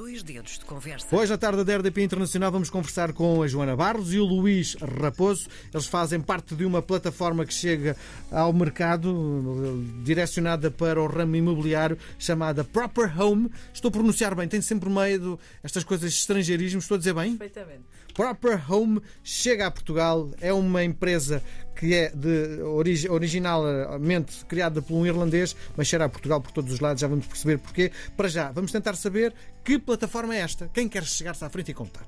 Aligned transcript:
Dois 0.00 0.22
dedos 0.22 0.58
de 0.58 0.64
conversa. 0.64 1.14
Hoje, 1.14 1.30
na 1.30 1.36
tarde 1.36 1.62
da 1.62 1.76
RDP 1.76 2.02
Internacional, 2.02 2.50
vamos 2.50 2.70
conversar 2.70 3.12
com 3.12 3.42
a 3.42 3.46
Joana 3.46 3.76
Barros 3.76 4.14
e 4.14 4.18
o 4.18 4.24
Luís 4.24 4.74
Raposo. 4.76 5.46
Eles 5.70 5.84
fazem 5.84 6.18
parte 6.18 6.54
de 6.54 6.64
uma 6.64 6.80
plataforma 6.80 7.44
que 7.44 7.52
chega 7.52 7.94
ao 8.32 8.50
mercado, 8.50 9.84
direcionada 10.02 10.70
para 10.70 11.02
o 11.02 11.06
ramo 11.06 11.36
imobiliário, 11.36 11.98
chamada 12.18 12.64
Proper 12.64 13.12
Home. 13.20 13.50
Estou 13.74 13.90
a 13.90 13.92
pronunciar 13.92 14.34
bem, 14.34 14.48
tem 14.48 14.62
sempre 14.62 14.88
medo 14.88 15.38
estas 15.62 15.84
coisas 15.84 16.10
de 16.10 16.18
estrangeirismo. 16.18 16.78
Estou 16.78 16.94
a 16.94 16.98
dizer 16.98 17.12
bem? 17.12 17.36
Perfeitamente. 17.36 17.84
Proper 18.14 18.72
Home 18.72 19.02
chega 19.22 19.66
a 19.66 19.70
Portugal, 19.70 20.30
é 20.40 20.50
uma 20.50 20.82
empresa 20.82 21.42
que 21.80 21.94
é 21.94 22.10
de 22.10 22.60
origi 22.62 23.08
originalmente 23.08 24.44
criada 24.44 24.82
por 24.82 24.94
um 24.94 25.06
irlandês, 25.06 25.56
mas 25.76 25.86
chega 25.88 26.04
a 26.04 26.08
Portugal 26.10 26.38
por 26.40 26.52
todos 26.52 26.72
os 26.74 26.78
lados, 26.80 27.00
já 27.00 27.08
vamos 27.08 27.26
perceber 27.26 27.56
porquê. 27.58 27.90
Para 28.16 28.28
já, 28.28 28.52
vamos 28.52 28.70
tentar 28.70 28.94
saber 28.96 29.32
que 29.64 29.78
plataforma 29.78 30.34
é 30.36 30.40
esta. 30.40 30.68
Quem 30.74 30.88
quer 30.88 31.04
chegar-se 31.04 31.42
à 31.42 31.48
frente 31.48 31.70
e 31.70 31.74
contar? 31.74 32.04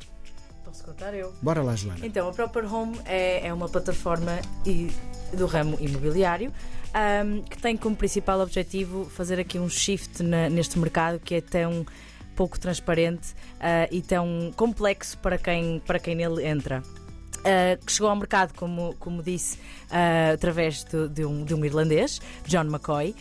Posso 0.63 0.85
contar 0.85 1.15
eu? 1.15 1.33
Bora 1.41 1.63
lá, 1.63 1.75
Joana. 1.75 2.05
Então, 2.07 2.29
a 2.29 2.33
Proper 2.33 2.73
Home 2.73 2.99
é, 3.07 3.47
é 3.47 3.53
uma 3.53 3.69
plataforma 3.69 4.39
do 5.33 5.47
ramo 5.47 5.77
imobiliário 5.81 6.53
ahm, 6.95 7.41
que 7.43 7.57
tem 7.59 7.75
como 7.77 7.97
principal 7.97 8.41
objetivo 8.41 9.07
fazer 9.07 9.41
aqui 9.41 9.59
um 9.59 9.69
shift 9.71 10.23
na- 10.23 10.51
neste 10.51 10.79
mercado 10.79 11.19
que 11.19 11.37
é 11.37 11.41
tão 11.41 11.87
pouco 12.37 12.59
transparente 12.61 13.35
ah, 13.61 13.89
e 13.91 14.01
tão 14.03 14.53
complexo 14.57 15.17
para 15.19 15.37
quem, 15.39 15.81
para 15.87 15.99
quem 15.99 16.15
nele 16.15 16.47
entra. 16.47 16.83
Uh, 17.43 17.85
que 17.85 17.91
chegou 17.91 18.09
ao 18.09 18.15
mercado, 18.15 18.55
como, 18.55 18.95
como 19.01 19.21
disse, 19.21 19.57
uh, 19.57 20.35
através 20.35 20.85
de, 20.85 21.09
de 21.09 21.25
um, 21.25 21.45
de 21.45 21.53
um 21.55 21.65
irlandês, 21.65 22.21
John 22.47 22.63
McCoy, 22.67 23.11
uh, 23.11 23.15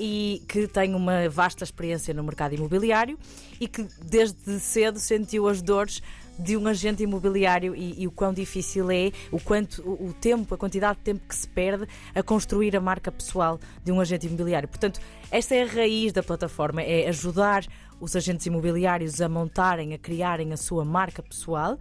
e 0.00 0.42
que 0.48 0.66
tem 0.66 0.96
uma 0.96 1.28
vasta 1.28 1.62
experiência 1.62 2.12
no 2.12 2.24
mercado 2.24 2.56
imobiliário 2.56 3.16
e 3.60 3.68
que 3.68 3.86
desde 4.04 4.58
cedo 4.58 4.98
sentiu 4.98 5.46
as 5.46 5.62
dores 5.62 6.02
de 6.38 6.56
um 6.56 6.66
agente 6.66 7.02
imobiliário 7.02 7.74
e, 7.74 8.02
e 8.02 8.06
o 8.06 8.10
quão 8.10 8.32
difícil 8.32 8.90
é, 8.90 9.12
o 9.30 9.38
quanto 9.38 9.82
o, 9.82 10.08
o 10.08 10.12
tempo, 10.12 10.54
a 10.54 10.58
quantidade 10.58 10.98
de 10.98 11.04
tempo 11.04 11.22
que 11.28 11.34
se 11.34 11.46
perde 11.46 11.86
a 12.14 12.22
construir 12.22 12.76
a 12.76 12.80
marca 12.80 13.12
pessoal 13.12 13.60
de 13.84 13.92
um 13.92 14.00
agente 14.00 14.26
imobiliário. 14.26 14.68
Portanto, 14.68 15.00
esta 15.30 15.54
é 15.54 15.62
a 15.62 15.66
raiz 15.66 16.12
da 16.12 16.22
plataforma, 16.22 16.82
é 16.82 17.08
ajudar 17.08 17.64
os 18.00 18.16
agentes 18.16 18.46
imobiliários 18.46 19.20
a 19.20 19.28
montarem, 19.28 19.94
a 19.94 19.98
criarem 19.98 20.52
a 20.52 20.56
sua 20.56 20.84
marca 20.84 21.22
pessoal. 21.22 21.78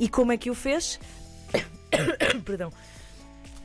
E 0.00 0.08
como 0.08 0.32
é 0.32 0.38
que 0.38 0.50
o 0.50 0.54
fez? 0.54 0.98
Perdão. 2.44 2.72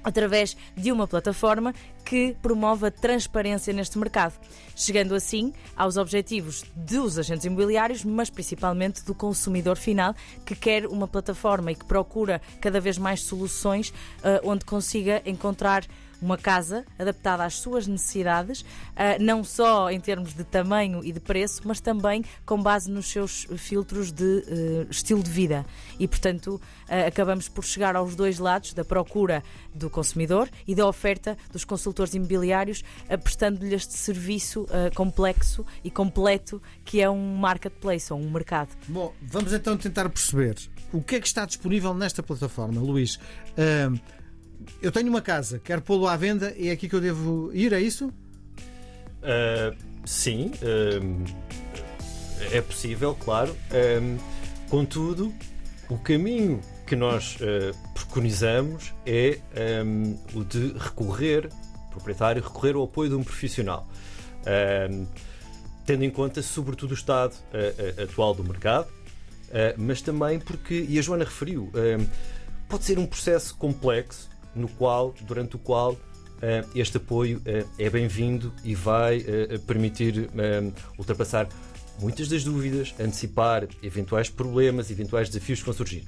Através 0.03 0.55
de 0.75 0.91
uma 0.91 1.07
plataforma 1.07 1.73
que 2.03 2.35
promove 2.41 2.85
a 2.87 2.91
transparência 2.91 3.73
neste 3.73 3.97
mercado, 3.97 4.37
chegando 4.75 5.15
assim 5.15 5.51
aos 5.75 5.97
objetivos 5.97 6.63
dos 6.75 7.17
agentes 7.17 7.45
imobiliários, 7.45 8.03
mas 8.03 8.29
principalmente 8.29 9.03
do 9.03 9.15
consumidor 9.15 9.77
final, 9.77 10.13
que 10.45 10.55
quer 10.55 10.85
uma 10.85 11.07
plataforma 11.07 11.71
e 11.71 11.75
que 11.75 11.85
procura 11.85 12.39
cada 12.61 12.79
vez 12.79 12.97
mais 12.99 13.21
soluções 13.21 13.91
ah, 14.23 14.41
onde 14.43 14.65
consiga 14.65 15.23
encontrar 15.25 15.85
uma 16.21 16.37
casa 16.37 16.85
adaptada 16.97 17.43
às 17.43 17.55
suas 17.55 17.87
necessidades, 17.87 18.65
ah, 18.95 19.17
não 19.19 19.43
só 19.43 19.89
em 19.89 19.99
termos 19.99 20.33
de 20.33 20.43
tamanho 20.43 21.03
e 21.03 21.11
de 21.11 21.19
preço, 21.19 21.61
mas 21.65 21.79
também 21.79 22.23
com 22.45 22.61
base 22.61 22.89
nos 22.89 23.07
seus 23.07 23.47
filtros 23.57 24.11
de 24.11 24.43
eh, 24.47 24.87
estilo 24.89 25.21
de 25.21 25.29
vida. 25.29 25.65
E, 25.99 26.07
portanto, 26.07 26.59
ah, 26.89 27.07
acabamos 27.07 27.49
por 27.49 27.63
chegar 27.63 27.95
aos 27.95 28.15
dois 28.15 28.39
lados 28.39 28.73
da 28.73 28.83
procura 28.83 29.43
do 29.73 29.89
consumidor 29.89 30.49
e 30.67 30.75
da 30.75 30.87
oferta 30.87 31.37
dos 31.51 31.65
consultores 31.65 32.13
imobiliários, 32.13 32.83
ah, 33.09 33.17
prestando-lhe 33.17 33.73
este 33.73 33.93
serviço 33.93 34.67
ah, 34.69 34.89
complexo 34.95 35.65
e 35.83 35.91
completo 35.91 36.61
que 36.83 37.01
é 37.01 37.09
um 37.09 37.35
marketplace 37.35 38.11
ou 38.11 38.19
um 38.19 38.29
mercado. 38.29 38.69
Bom, 38.87 39.13
vamos 39.21 39.53
então 39.53 39.75
tentar 39.77 40.09
perceber 40.09 40.55
o 40.93 41.01
que 41.01 41.15
é 41.15 41.19
que 41.19 41.27
está 41.27 41.45
disponível 41.45 41.93
nesta 41.93 42.23
plataforma, 42.23 42.79
Luís. 42.81 43.19
Eu 44.81 44.91
tenho 44.91 45.09
uma 45.09 45.21
casa, 45.21 45.59
quero 45.59 45.81
pô-lo 45.81 46.07
à 46.07 46.15
venda, 46.15 46.53
é 46.57 46.71
aqui 46.71 46.87
que 46.87 46.95
eu 46.95 47.01
devo 47.01 47.51
ir, 47.53 47.73
é 47.73 47.81
isso? 47.81 48.07
Uh, 48.07 49.75
sim, 50.05 50.51
um, 51.01 51.23
é 52.51 52.61
possível, 52.61 53.15
claro. 53.15 53.55
Um, 54.01 54.17
contudo, 54.69 55.33
o 55.89 55.97
caminho 55.97 56.61
que 56.85 56.95
nós 56.95 57.37
uh, 57.37 57.93
preconizamos 57.93 58.93
é 59.05 59.39
um, 59.85 60.17
o 60.33 60.43
de 60.43 60.73
recorrer, 60.77 61.49
o 61.87 61.91
proprietário 61.91 62.41
recorrer 62.41 62.75
ao 62.75 62.83
apoio 62.83 63.09
de 63.09 63.15
um 63.15 63.23
profissional. 63.23 63.87
Um, 64.91 65.07
tendo 65.85 66.03
em 66.03 66.09
conta, 66.09 66.41
sobretudo, 66.41 66.91
o 66.91 66.93
estado 66.93 67.33
uh, 67.33 68.01
uh, 68.01 68.03
atual 68.03 68.33
do 68.33 68.43
mercado, 68.43 68.87
uh, 68.87 69.75
mas 69.77 70.01
também 70.01 70.39
porque, 70.39 70.85
e 70.87 70.97
a 70.97 71.01
Joana 71.01 71.23
referiu, 71.23 71.71
pode 72.67 72.83
ser 72.83 72.97
um 72.97 73.05
processo 73.05 73.55
complexo 73.55 74.29
no 74.55 74.67
qual, 74.67 75.13
durante 75.21 75.55
o 75.55 75.59
qual 75.59 75.91
uh, 75.93 75.99
este 76.73 76.97
apoio 76.97 77.39
uh, 77.39 77.69
é 77.77 77.89
bem-vindo 77.89 78.53
e 78.63 78.73
vai 78.73 79.19
uh, 79.19 79.59
permitir 79.67 80.29
ultrapassar 80.97 81.47
muitas 81.99 82.27
das 82.27 82.43
dúvidas, 82.43 82.93
antecipar 82.99 83.67
eventuais 83.81 84.29
problemas, 84.29 84.89
eventuais 84.91 85.29
desafios 85.29 85.59
que 85.59 85.65
vão 85.65 85.73
surgir. 85.73 86.03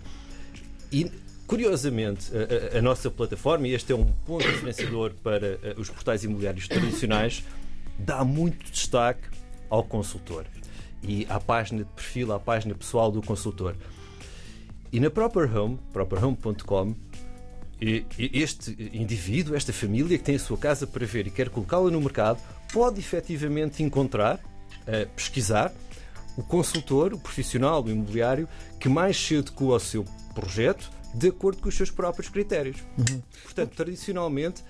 E, 0.92 1.12
curiosamente, 1.46 2.30
a, 2.74 2.78
a- 2.78 2.82
nossa 2.82 3.10
plataforma, 3.10 3.68
e 3.68 3.74
este 3.74 3.92
é 3.92 3.96
um 3.96 4.06
ponto 4.26 4.46
diferenciador 4.46 5.14
para 5.24 5.58
os 5.78 5.90
portais 5.90 6.24
imobiliários 6.24 6.68
tradicionais, 6.68 7.44
dá 8.00 8.24
muito 8.24 8.70
destaque 8.72 9.28
ao 9.70 9.84
consultor 9.84 10.46
e 11.04 11.26
à 11.30 11.40
página 11.40 11.84
de 11.84 11.90
perfil, 11.92 12.32
à 12.34 12.40
página 12.40 12.74
pessoal 12.76 13.12
do 13.12 13.22
consultor. 13.22 13.76
E 14.92 15.00
na 15.00 15.10
Proper 15.10 15.54
Home, 15.58 15.78
properhome.com, 15.94 16.96
este 17.80 18.90
indivíduo, 18.94 19.56
esta 19.56 19.72
família 19.72 20.18
que 20.18 20.24
tem 20.24 20.36
a 20.36 20.40
sua 20.40 20.58
casa 20.58 20.88
para 20.88 21.06
ver 21.06 21.28
e 21.28 21.30
quer 21.30 21.50
colocá-la 21.50 21.92
no 21.92 22.02
mercado, 22.02 22.40
pode 22.74 23.00
efetivamente 23.00 23.84
encontrar, 23.84 24.40
eh, 24.88 25.06
pesquisar, 25.16 25.72
o 26.36 26.44
consultor, 26.44 27.14
o 27.14 27.20
profissional 27.20 27.82
do 27.82 27.92
imobiliário 27.92 28.48
que 28.80 28.88
mais 28.88 29.18
se 29.18 29.38
adequa 29.38 29.66
ao 29.66 29.80
seu 29.80 30.06
projeto 30.34 30.92
de 31.14 31.30
acordo 31.30 31.62
com 31.62 31.70
os 31.70 31.76
seus 31.76 31.90
próprios 31.90 32.30
critérios. 32.30 32.78
Portanto, 33.44 33.76
tradicionalmente, 33.76 34.64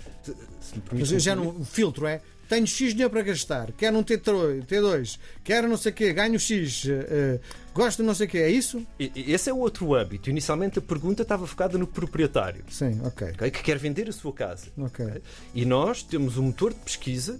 se 0.61 0.75
me 0.75 0.81
permite 0.81 1.13
Mas 1.13 1.23
já 1.23 1.35
concluir, 1.35 1.59
no 1.59 1.65
filtro 1.65 2.07
é. 2.07 2.21
Tenho 2.47 2.65
X 2.65 2.91
dinheiro 2.93 3.09
para 3.09 3.21
gastar, 3.23 3.71
quero 3.73 3.97
um 3.97 4.03
T3, 4.03 4.65
T2, 4.65 5.19
quero 5.43 5.67
não 5.67 5.75
sei 5.75 5.91
o 5.91 5.95
quê, 5.95 6.13
ganho 6.13 6.39
X, 6.39 6.85
eh, 6.87 7.39
gosto 7.73 7.97
de 8.01 8.03
não 8.07 8.15
sei 8.15 8.25
o 8.25 8.29
quê, 8.29 8.37
é 8.37 8.49
isso? 8.49 8.85
esse 8.97 9.49
é 9.49 9.53
o 9.53 9.57
outro 9.57 9.93
âmbito. 9.93 10.29
Inicialmente 10.29 10.79
a 10.79 10.81
pergunta 10.81 11.23
estava 11.23 11.45
focada 11.45 11.77
no 11.77 11.85
proprietário. 11.85 12.63
Sim, 12.69 13.01
ok. 13.03 13.31
ok, 13.33 13.51
que 13.51 13.61
quer 13.63 13.77
vender 13.77 14.07
a 14.07 14.13
sua 14.13 14.31
casa. 14.31 14.67
Ok. 14.77 15.05
ok? 15.05 15.21
E 15.53 15.65
nós 15.65 16.03
temos 16.03 16.37
um 16.37 16.43
motor 16.43 16.73
de 16.73 16.79
pesquisa 16.79 17.37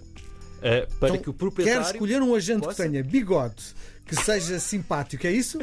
eh, 0.62 0.86
para 1.00 1.08
Então, 1.10 1.22
que 1.22 1.30
o 1.30 1.32
proprietário. 1.32 1.80
Quero 1.84 1.94
escolher 1.94 2.20
um 2.22 2.34
agente 2.34 2.64
possa- 2.64 2.82
que 2.84 2.90
tenha 2.90 3.02
bigode, 3.02 3.64
que 4.06 4.14
seja 4.14 4.58
simpático, 4.60 5.26
é 5.26 5.32
isso? 5.32 5.58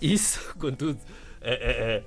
Isso, 0.00 0.40
contudo, 0.58 0.98
eh, 1.40 2.00
eh, 2.00 2.02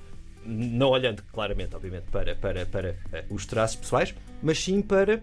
não 0.46 0.90
olhando 0.90 1.24
claramente, 1.32 1.74
obviamente, 1.76 2.06
para, 2.12 2.36
para, 2.36 2.66
para 2.66 2.96
os 3.30 3.46
traços 3.46 3.78
pessoais, 3.78 4.14
mas 4.44 4.62
sim 4.62 4.82
para 4.82 5.22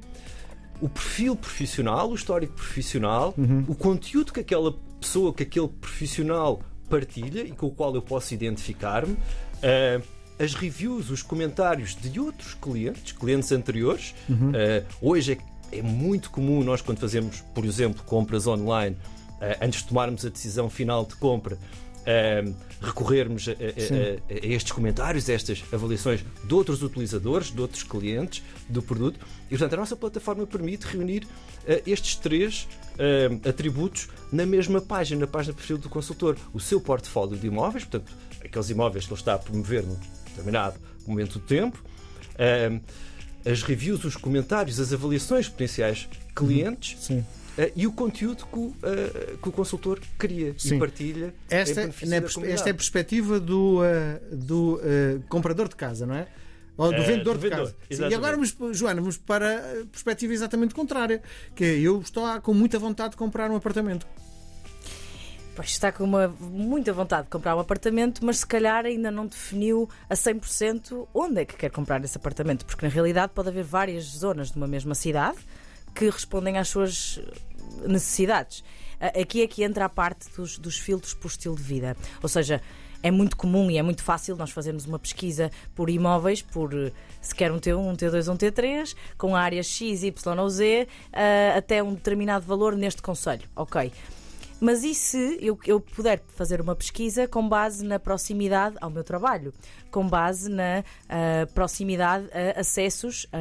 o 0.83 0.89
perfil 0.89 1.37
profissional, 1.37 2.11
o 2.11 2.15
histórico 2.15 2.55
profissional, 2.55 3.35
o 3.69 3.75
conteúdo 3.75 4.33
que 4.33 4.41
aquela 4.41 4.75
pessoa, 5.01 5.33
que 5.33 5.45
aquele 5.45 5.69
profissional 5.69 6.61
partilha 6.91 7.43
e 7.43 7.53
com 7.53 7.67
o 7.67 7.71
qual 7.71 7.95
eu 7.95 8.03
posso 8.03 8.35
identificar-me, 8.35 9.17
eh, 9.63 10.01
as 10.39 10.55
reviews, 10.55 11.09
os 11.09 11.23
comentários 11.23 11.95
de 11.95 12.19
outros 12.19 12.55
clientes, 12.55 13.13
clientes 13.13 13.53
anteriores. 13.53 14.13
Eh, 14.55 14.83
hoje 15.01 15.39
é, 15.71 15.79
é 15.79 15.83
muito 15.83 16.31
comum 16.31 16.65
nós, 16.65 16.83
quando 16.83 16.99
fazemos, 16.99 17.41
por 17.55 17.65
exemplo, 17.65 18.03
compras 18.05 18.47
online, 18.49 18.97
eh, 19.41 19.59
antes 19.63 19.83
de 19.83 19.89
tomarmos 19.89 20.27
a 20.27 20.29
decisão 20.29 20.69
final 20.69 21.05
de 21.07 21.15
compra, 21.15 21.57
eh, 22.07 22.45
recorrermos 22.81 23.49
a, 23.49 23.53
a- 23.53 23.55
a- 23.55 24.47
estes 24.47 24.73
comentários, 24.73 25.29
a 25.29 25.33
estas 25.33 25.63
avaliações 25.73 26.25
de 26.45 26.55
outros 26.55 26.83
utilizadores, 26.83 27.51
de 27.51 27.61
outros 27.61 27.83
clientes 27.83 28.43
do 28.69 28.83
produto. 28.83 29.21
E, 29.47 29.51
portanto, 29.51 29.75
a 29.75 29.77
nossa 29.77 29.97
plataforma 29.97 30.47
permite 30.47 30.87
reunir 30.87 31.27
eh, 31.67 31.83
estes 31.87 32.17
três 32.17 32.67
eh, 32.99 33.31
atributos 33.49 34.09
na 34.33 34.45
mesma 34.47 34.81
página, 34.81 35.21
na 35.21 35.27
página 35.27 35.53
de 35.53 35.59
perfil 35.59 35.79
do 35.79 35.89
consultor. 35.89 36.37
O 36.53 36.61
seu 36.61 36.81
portfólio 36.81 37.37
de 37.39 37.47
imóveis, 37.47 37.85
portanto, 37.85 38.13
aqueles 38.45 38.71
imóveis 38.71 39.07
que 39.07 39.13
ele 39.13 39.21
está 39.21 39.35
a 39.35 39.39
promover 39.39 39.85
num 39.85 39.97
determinado 40.27 40.79
momento 41.07 41.35
do 41.39 41.41
tempo, 41.41 41.83
eh, 42.37 42.81
as 43.45 43.63
reviews, 43.63 44.05
os 44.05 44.17
comentários, 44.17 44.79
as 44.79 44.93
avaliações 44.93 45.47
de 45.47 45.51
potenciais 45.53 46.09
clientes 46.35 46.97
Sim. 47.05 47.25
Eh, 47.59 47.73
e 47.77 47.87
o 47.87 47.93
conteúdo 47.93 48.47
que 48.47 48.59
o, 48.59 48.75
eh, 48.83 49.37
que 49.43 49.49
o 49.49 49.53
consultor 49.53 50.01
cria 50.19 50.55
Sim. 50.57 50.77
e 50.77 50.79
partilha. 50.79 51.35
Esta, 51.51 51.89
comunidade. 51.89 52.51
esta 52.51 52.69
é 52.69 52.73
a 52.73 52.75
perspectiva 52.75 53.39
do, 53.39 53.85
eh, 53.85 54.21
do 54.33 54.81
comprador 55.29 55.69
de 55.69 55.77
casa, 55.77 56.07
não 56.07 56.15
é? 56.15 56.27
Ou 56.77 56.89
do 56.89 56.97
Eh, 56.97 57.03
vendedor 57.03 57.35
do 57.35 57.41
de 57.41 57.49
vendedor, 57.49 57.67
casa. 57.67 57.77
Sim, 57.91 58.09
e 58.09 58.15
agora, 58.15 58.37
vamos, 58.37 58.57
Joana, 58.77 59.01
vamos 59.01 59.19
para 59.19 59.59
a 59.59 59.87
perspectiva 59.87 60.33
exatamente 60.33 60.75
contrária, 60.75 61.23
que 61.55 61.65
é 61.65 61.79
eu 61.79 62.01
estou 62.01 62.25
com 62.41 62.55
muita 62.55 62.79
vontade 62.79 63.11
de 63.11 63.17
comprar 63.17 63.51
um 63.51 63.57
apartamento. 63.57 64.07
Pois 65.55 65.69
está 65.69 65.93
com 65.93 66.05
uma, 66.05 66.29
muita 66.41 66.95
vontade 66.95 67.25
de 67.25 67.29
comprar 67.29 67.55
um 67.55 67.61
apartamento, 67.61 68.25
mas 68.25 68.39
se 68.39 68.47
calhar 68.47 68.87
ainda 68.87 69.11
não 69.11 69.27
definiu 69.27 69.87
a 70.09 70.15
100% 70.15 71.07
onde 71.13 71.43
é 71.43 71.45
que 71.45 71.55
quer 71.55 71.71
comprar 71.71 72.03
esse 72.03 72.17
apartamento, 72.17 72.65
porque 72.65 72.87
na 72.87 72.91
realidade 72.91 73.33
pode 73.35 73.51
haver 73.51 73.63
várias 73.63 74.05
zonas 74.05 74.51
de 74.51 74.57
uma 74.57 74.67
mesma 74.67 74.95
cidade 74.95 75.37
que 75.95 76.09
respondem 76.09 76.59
às 76.59 76.69
suas 76.69 77.21
necessidades. 77.87 78.63
Aqui 79.01 79.43
é 79.43 79.47
que 79.47 79.65
entra 79.65 79.85
a 79.85 79.89
parte 79.89 80.31
dos, 80.37 80.59
dos 80.59 80.79
filtros 80.79 81.13
por 81.13 81.29
estilo 81.29 81.57
de 81.57 81.63
vida. 81.63 81.97
Ou 82.23 82.29
seja, 82.29 82.63
é 83.03 83.11
muito 83.11 83.37
comum 83.37 83.71
e 83.71 83.77
é 83.77 83.83
muito 83.83 84.03
fácil 84.03 84.37
nós 84.37 84.51
fazermos 84.51 84.87
uma 84.87 84.99
pesquisa 84.99 85.51
por 85.75 85.91
imóveis, 85.91 86.41
por 86.41 86.71
se 87.21 87.35
quer 87.35 87.51
um 87.51 87.59
T1, 87.59 87.77
um 87.77 87.95
T2 87.95 88.33
um 88.33 88.37
T3, 88.37 88.95
com 89.19 89.35
áreas 89.35 89.67
X, 89.67 90.05
Y 90.05 90.39
ou 90.39 90.49
Z, 90.49 90.87
uh, 90.87 91.59
até 91.59 91.83
um 91.83 91.95
determinado 91.95 92.47
valor 92.47 92.77
neste 92.77 93.03
conselho. 93.03 93.43
Ok. 93.57 93.93
Mas 94.65 94.85
e 94.85 94.95
se 94.95 95.39
eu, 95.41 95.59
eu 95.67 95.81
puder 95.81 96.23
fazer 96.37 96.61
uma 96.61 96.77
pesquisa 96.77 97.27
com 97.27 97.49
base 97.49 97.85
na 97.85 97.99
proximidade 97.99 98.77
ao 98.81 98.91
meu 98.91 99.03
trabalho, 99.03 99.53
com 99.91 100.07
base 100.07 100.49
na 100.49 100.85
uh, 100.85 101.53
proximidade 101.53 102.29
a 102.33 102.61
acessos 102.61 103.27
a, 103.33 103.39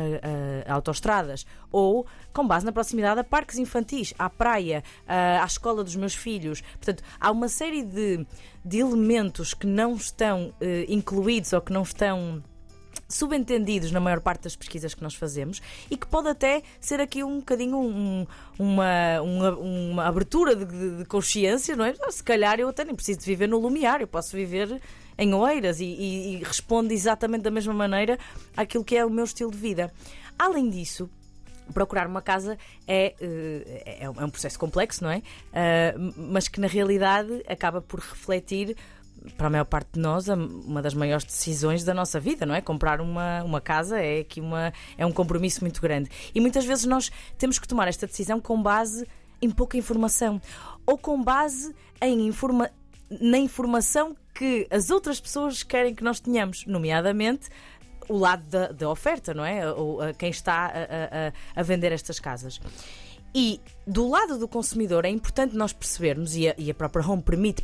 a, 0.68 0.72
a, 0.72 0.74
autoestradas, 0.74 1.46
ou 1.72 2.08
com 2.34 2.48
base 2.48 2.66
na 2.66 2.72
proximidade 2.72 3.20
a 3.20 3.24
parques 3.24 3.60
infantis, 3.60 4.16
à 4.18 4.32
praia, 4.32 4.84
uh, 5.04 5.44
à 5.44 5.46
escola 5.46 5.84
dos 5.84 5.96
meus 5.96 6.16
filhos. 6.16 6.62
Portanto, 6.62 7.04
há 7.20 7.30
uma 7.30 7.48
série 7.48 7.84
de, 7.84 8.26
de 8.66 8.80
elementos 8.80 9.54
que 9.54 9.68
não 9.68 9.94
estão 9.94 10.48
uh, 10.48 10.56
incluídos 10.88 11.54
ou 11.54 11.62
que 11.62 11.72
não 11.72 11.84
estão 11.84 12.42
subentendidos 13.12 13.92
na 13.92 14.00
maior 14.00 14.20
parte 14.22 14.44
das 14.44 14.56
pesquisas 14.56 14.94
que 14.94 15.04
nós 15.04 15.14
fazemos 15.14 15.62
e 15.90 15.98
que 15.98 16.08
pode 16.08 16.30
até 16.30 16.64
ser 16.80 17.00
aqui 17.00 17.24
um 17.24 17.40
bocadinho 17.40 17.78
um, 17.78 18.26
uma, 18.58 19.22
uma, 19.22 19.52
uma, 19.58 20.06
abertura 20.06 20.56
de, 20.56 20.98
de, 20.98 21.06
consciência, 21.06 21.76
não 21.76 21.86
é? 21.86 21.94
Se 22.10 22.24
calhar 22.24 22.60
eu 22.60 22.70
até 22.70 22.84
nem 22.84 22.96
preciso 22.96 23.20
de 23.20 23.26
viver 23.26 23.48
no 23.48 23.60
Lumiar, 23.60 24.02
eu 24.02 24.08
posso 24.08 24.36
viver 24.36 24.82
em 25.18 25.34
Oeiras 25.34 25.80
e, 25.80 25.86
e, 25.86 26.36
e 26.36 26.44
responde 26.44 26.94
exatamente 26.94 27.44
da 27.44 27.52
mesma 27.52 27.74
maneira 27.74 28.18
àquilo 28.56 28.84
que 28.84 28.96
é 28.96 29.06
o 29.06 29.10
meu 29.10 29.26
estilo 29.26 29.52
de 29.52 29.58
vida. 29.58 29.92
Além 30.38 30.70
disso, 30.70 31.10
procurar 31.72 32.08
uma 32.08 32.22
casa 32.22 32.58
é, 32.88 33.16
eh, 33.20 33.84
é, 33.86 34.04
é 34.06 34.10
um 34.10 34.30
processo 34.30 34.60
complexo, 34.60 35.04
não 35.04 35.12
é? 35.12 35.18
Uh, 35.18 36.14
mas 36.18 36.48
que 36.48 36.60
na 36.60 36.68
realidade 36.68 37.44
acaba 37.48 37.82
por 37.82 38.00
refletir 38.00 38.76
para 39.38 39.48
a 39.48 39.50
maior 39.50 39.66
parte 39.66 39.94
de 39.94 40.00
nós, 40.00 40.28
uma 40.28 40.82
das 40.82 40.94
maiores 40.94 41.26
decisões 41.26 41.84
da 41.84 41.94
nossa 41.94 42.20
vida, 42.20 42.46
não 42.46 42.56
é? 42.56 42.62
Comprar 42.62 43.02
uma, 43.02 43.44
uma 43.44 43.62
casa 43.62 44.00
é, 44.00 44.20
aqui 44.20 44.42
uma, 44.42 44.74
é 44.98 45.06
um 45.06 45.12
compromisso 45.12 45.62
muito 45.62 45.82
grande. 45.82 46.10
E 46.34 46.40
muitas 46.40 46.66
vezes 46.66 46.86
nós 46.86 47.12
temos 47.38 47.60
que 47.60 47.68
tomar 47.68 47.88
esta 47.88 48.08
decisão 48.08 48.40
com 48.40 48.62
base 48.62 49.08
em 49.42 49.50
pouca 49.50 49.78
informação 49.78 50.42
ou 50.86 50.98
com 50.98 51.22
base 51.22 51.74
em 52.02 52.28
informa 52.28 52.70
na 53.20 53.38
informação 53.38 54.16
que 54.34 54.66
as 54.72 54.90
outras 54.90 55.20
pessoas 55.20 55.64
querem 55.64 55.94
que 55.94 56.04
nós 56.04 56.20
tenhamos, 56.22 56.66
nomeadamente 56.66 57.50
o 58.08 58.18
lado 58.18 58.44
da, 58.48 58.68
da 58.72 58.90
oferta, 58.90 59.34
não 59.34 59.44
é? 59.44 59.70
Ou 59.72 60.00
quem 60.18 60.30
está 60.30 60.68
a, 60.68 61.28
a, 61.28 61.60
a 61.60 61.64
vender 61.64 61.92
estas 61.92 62.20
casas. 62.20 62.60
E 63.34 63.62
do 63.88 64.10
lado 64.10 64.38
do 64.38 64.48
consumidor 64.48 65.06
é 65.06 65.10
importante 65.10 65.56
nós 65.56 65.72
percebermos, 65.72 66.36
e 66.36 66.50
a, 66.50 66.56
e 66.58 66.70
a 66.70 66.74
própria 66.74 67.06
Home 67.08 67.22
permite 67.22 67.64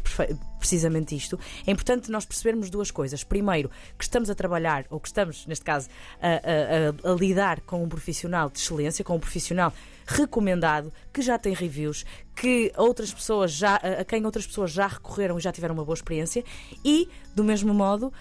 precisamente 0.57 1.15
isto, 1.15 1.37
é 1.65 1.71
importante 1.71 2.09
nós 2.09 2.25
percebermos 2.25 2.69
duas 2.69 2.89
coisas. 2.89 3.23
Primeiro, 3.23 3.69
que 3.97 4.03
estamos 4.03 4.29
a 4.29 4.35
trabalhar, 4.35 4.85
ou 4.89 4.99
que 4.99 5.07
estamos, 5.07 5.45
neste 5.45 5.65
caso, 5.65 5.89
a, 6.21 7.07
a, 7.07 7.11
a, 7.11 7.15
lidar 7.15 7.59
com 7.61 7.83
um 7.83 7.89
profissional 7.89 8.49
de 8.49 8.59
excelência, 8.59 9.03
com 9.03 9.15
um 9.15 9.19
profissional 9.19 9.73
recomendado, 10.05 10.91
que 11.11 11.21
já 11.21 11.37
tem 11.37 11.53
reviews, 11.53 12.05
que 12.33 12.71
outras 12.77 13.13
pessoas 13.13 13.51
já, 13.51 13.75
a 13.75 14.05
quem 14.05 14.25
outras 14.25 14.47
pessoas 14.47 14.71
já 14.71 14.87
recorreram 14.87 15.37
e 15.37 15.41
já 15.41 15.51
tiveram 15.51 15.75
uma 15.75 15.83
boa 15.83 15.95
experiência, 15.95 16.45
e, 16.83 17.09
do 17.35 17.43
mesmo 17.43 17.73
modo, 17.73 18.11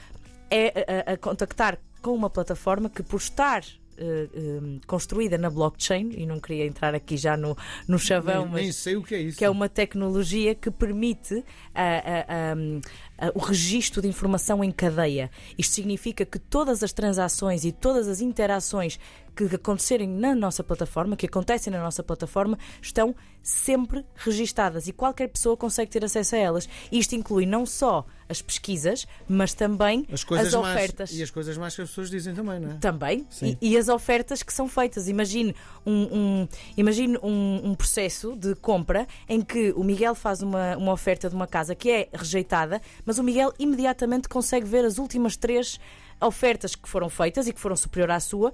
é 0.51 1.13
a 1.13 1.17
contactar 1.17 1.79
com 2.03 2.13
uma 2.13 2.31
plataforma 2.31 2.91
que, 2.91 3.03
por 3.03 3.19
estar 3.19 3.63
uh, 3.99 4.81
construída 4.87 5.39
na 5.39 5.51
blockchain, 5.51 6.11
e 6.17 6.27
não 6.27 6.41
queria 6.41 6.67
entrar 6.67 6.95
aqui 6.95 7.17
já 7.17 7.37
no, 7.37 7.57
no 7.87 7.99
chavão, 7.99 8.43
nem, 8.43 8.53
mas. 8.53 8.63
Nem 8.63 8.73
sei 8.73 8.97
o 8.97 9.03
que 9.03 9.15
é 9.15 9.19
isso. 9.19 9.39
Que 9.39 9.45
é 9.45 9.51
uma 9.51 9.69
tecnologia 9.69 10.55
que 10.55 10.71
permite 10.71 11.35
uh, 11.35 11.43
uh, 11.43 13.33
o 13.35 13.39
registro 13.39 14.03
de 14.03 14.09
informação 14.09 14.63
em 14.63 14.71
cadeia. 14.71 15.31
Isto 15.59 15.75
significa 15.75 16.25
que 16.25 16.39
todas 16.39 16.83
as 16.83 16.93
transações 16.93 17.65
e 17.65 17.73
todas 17.73 18.09
as 18.09 18.21
interações 18.21 18.99
que 19.37 19.45
acontecerem 19.55 20.09
na 20.09 20.35
nossa 20.35 20.65
plataforma, 20.65 21.17
que 21.17 21.27
acontecem 21.27 21.71
na 21.71 21.83
nossa 21.83 22.03
plataforma, 22.03 22.59
estão 22.81 23.15
sempre 23.43 24.05
registadas 24.15 24.89
e 24.89 24.93
qualquer 24.93 25.29
pessoa 25.29 25.57
consegue 25.57 25.91
ter 25.91 26.05
acesso 26.05 26.35
a 26.35 26.39
elas. 26.39 26.69
Isto 26.91 27.15
inclui 27.15 27.45
não 27.45 27.67
só 27.67 28.07
as 28.29 28.43
pesquisas, 28.43 29.07
mas 29.29 29.55
também 29.55 30.07
as, 30.13 30.25
as 30.31 30.55
ofertas. 30.55 31.11
Mais, 31.11 31.21
e 31.21 31.23
as 31.23 31.31
coisas 31.31 31.57
mais 31.57 31.75
que 31.75 31.83
as 31.83 31.89
pessoas 31.89 32.11
dizem 32.11 32.35
também, 32.35 32.61
não 32.61 32.73
é? 32.73 32.75
Também. 32.75 33.27
E, 33.43 33.57
e, 33.61 33.77
as 33.77 33.89
ofertas 33.89 34.43
que 34.43 34.53
são 34.53 34.69
feitas. 34.69 35.09
Imagine 35.09 35.55
um, 35.85 35.93
um 35.93 36.49
imagine 36.77 37.19
um, 37.23 37.71
um, 37.71 37.75
processo 37.75 38.37
de 38.37 38.55
compra 38.57 39.07
em 39.29 39.41
que 39.41 39.73
o 39.73 39.85
Miguel 39.85 40.15
faz 40.15 40.43
uma, 40.43 40.77
uma 40.77 40.93
oferta 40.93 41.29
de 41.29 41.35
uma 41.35 41.47
casa 41.47 41.75
que 41.75 41.91
é 41.91 42.09
rejeitada, 42.13 42.81
mas 43.05 43.19
o 43.19 43.23
Miguel 43.23 43.53
imediatamente 43.59 44.29
consegue 44.29 44.67
ver 44.67 44.85
as 44.85 44.99
últimas 44.99 45.37
três 45.37 45.79
ofertas 46.21 46.75
que 46.75 46.89
foram 46.89 47.09
feitas 47.09 47.47
e 47.47 47.53
que 47.53 47.61
foram 47.61 47.77
superior 47.77 48.11
à 48.11 48.21
sua 48.21 48.53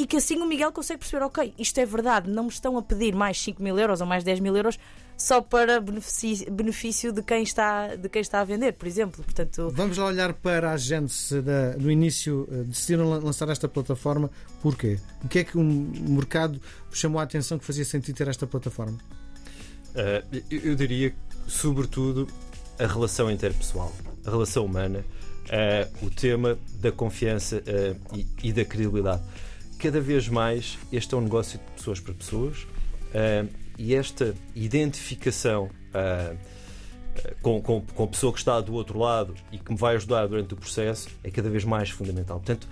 e 0.00 0.06
que 0.06 0.16
assim 0.16 0.38
o 0.38 0.46
Miguel 0.46 0.72
consegue 0.72 1.00
perceber, 1.00 1.22
ok, 1.24 1.52
isto 1.58 1.78
é 1.78 1.84
verdade, 1.84 2.30
não 2.30 2.44
me 2.44 2.48
estão 2.48 2.78
a 2.78 2.82
pedir 2.82 3.14
mais 3.14 3.38
5 3.38 3.62
mil 3.62 3.78
euros 3.78 4.00
ou 4.00 4.06
mais 4.06 4.24
10 4.24 4.40
mil 4.40 4.56
euros 4.56 4.78
só 5.14 5.42
para 5.42 5.78
benefício, 5.78 7.12
de, 7.12 7.22
quem 7.22 7.42
está, 7.42 7.94
de 7.96 8.08
quem 8.08 8.22
está 8.22 8.40
a 8.40 8.44
vender, 8.44 8.72
por 8.72 8.88
exemplo. 8.88 9.22
Portanto... 9.22 9.70
Vamos 9.74 9.98
lá 9.98 10.06
olhar 10.06 10.32
para 10.32 10.72
a 10.72 10.78
gente 10.78 11.14
no 11.78 11.90
início, 11.90 12.48
eh, 12.50 12.62
decidiram 12.62 13.10
lançar 13.10 13.46
esta 13.50 13.68
plataforma, 13.68 14.30
porquê? 14.62 14.98
O 15.22 15.28
que 15.28 15.40
é 15.40 15.44
que 15.44 15.58
o 15.58 15.62
mercado 15.62 16.58
chamou 16.90 17.20
a 17.20 17.24
atenção 17.24 17.58
que 17.58 17.66
fazia 17.66 17.84
sentido 17.84 18.16
ter 18.16 18.28
esta 18.28 18.46
plataforma? 18.46 18.96
Uh, 19.90 20.42
eu 20.50 20.74
diria, 20.74 21.14
sobretudo, 21.46 22.26
a 22.78 22.86
relação 22.86 23.30
interpessoal, 23.30 23.92
a 24.24 24.30
relação 24.30 24.64
humana, 24.64 25.04
uh, 25.44 26.06
o 26.06 26.08
tema 26.08 26.58
da 26.80 26.90
confiança 26.90 27.58
uh, 27.58 28.16
e, 28.16 28.48
e 28.48 28.52
da 28.54 28.64
credibilidade 28.64 29.22
cada 29.80 30.00
vez 30.00 30.28
mais 30.28 30.78
este 30.92 31.14
é 31.14 31.16
um 31.16 31.22
negócio 31.22 31.58
de 31.58 31.64
pessoas 31.72 31.98
para 31.98 32.12
pessoas 32.12 32.58
uh, 32.58 33.48
e 33.78 33.94
esta 33.94 34.34
identificação 34.54 35.70
uh, 35.94 36.36
com, 37.40 37.62
com, 37.62 37.80
com 37.80 38.04
a 38.04 38.06
pessoa 38.06 38.30
que 38.30 38.38
está 38.38 38.60
do 38.60 38.74
outro 38.74 38.98
lado 38.98 39.34
e 39.50 39.58
que 39.58 39.72
me 39.72 39.78
vai 39.78 39.96
ajudar 39.96 40.26
durante 40.26 40.52
o 40.52 40.56
processo 40.56 41.08
é 41.24 41.30
cada 41.30 41.48
vez 41.48 41.64
mais 41.64 41.88
fundamental. 41.88 42.36
Portanto, 42.38 42.68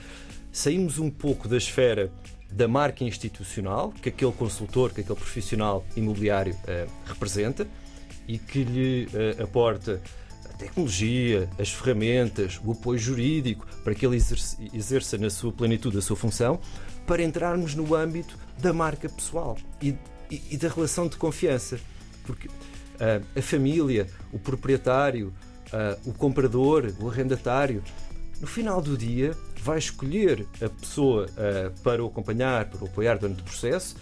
saímos 0.52 0.98
um 0.98 1.10
pouco 1.10 1.48
da 1.48 1.56
esfera 1.56 2.12
da 2.50 2.68
marca 2.68 3.04
institucional 3.04 3.90
que 3.90 4.10
aquele 4.10 4.32
consultor, 4.32 4.92
que 4.92 5.00
aquele 5.00 5.18
profissional 5.18 5.84
imobiliário 5.96 6.54
uh, 6.54 6.90
representa 7.06 7.66
e 8.26 8.36
que 8.36 8.64
lhe 8.64 9.06
uh, 9.06 9.44
aporta 9.44 10.00
a 10.44 10.52
tecnologia, 10.58 11.48
as 11.58 11.70
ferramentas, 11.70 12.60
o 12.62 12.72
apoio 12.72 12.98
jurídico 12.98 13.66
para 13.82 13.94
que 13.94 14.04
ele 14.04 14.16
exerça, 14.16 14.56
exerça 14.74 15.16
na 15.16 15.30
sua 15.30 15.52
plenitude 15.52 15.96
a 15.96 16.02
sua 16.02 16.16
função, 16.16 16.60
para 17.08 17.22
entrarmos 17.22 17.74
no 17.74 17.94
âmbito 17.94 18.36
da 18.58 18.70
marca 18.70 19.08
pessoal 19.08 19.56
e, 19.80 19.96
e, 20.30 20.42
e 20.50 20.56
da 20.58 20.68
relação 20.68 21.08
de 21.08 21.16
confiança. 21.16 21.80
Porque 22.24 22.48
uh, 22.48 23.24
a 23.34 23.42
família, 23.42 24.06
o 24.30 24.38
proprietário, 24.38 25.32
uh, 25.72 26.08
o 26.10 26.12
comprador, 26.12 26.92
o 27.00 27.08
arrendatário, 27.08 27.82
no 28.38 28.46
final 28.46 28.82
do 28.82 28.96
dia 28.96 29.34
vai 29.62 29.78
escolher 29.78 30.46
a 30.62 30.68
pessoa 30.68 31.26
uh, 31.26 31.80
para 31.80 32.04
o 32.04 32.08
acompanhar, 32.08 32.66
para 32.66 32.84
o 32.84 32.86
apoiar 32.86 33.16
durante 33.16 33.40
o 33.40 33.44
processo, 33.44 33.96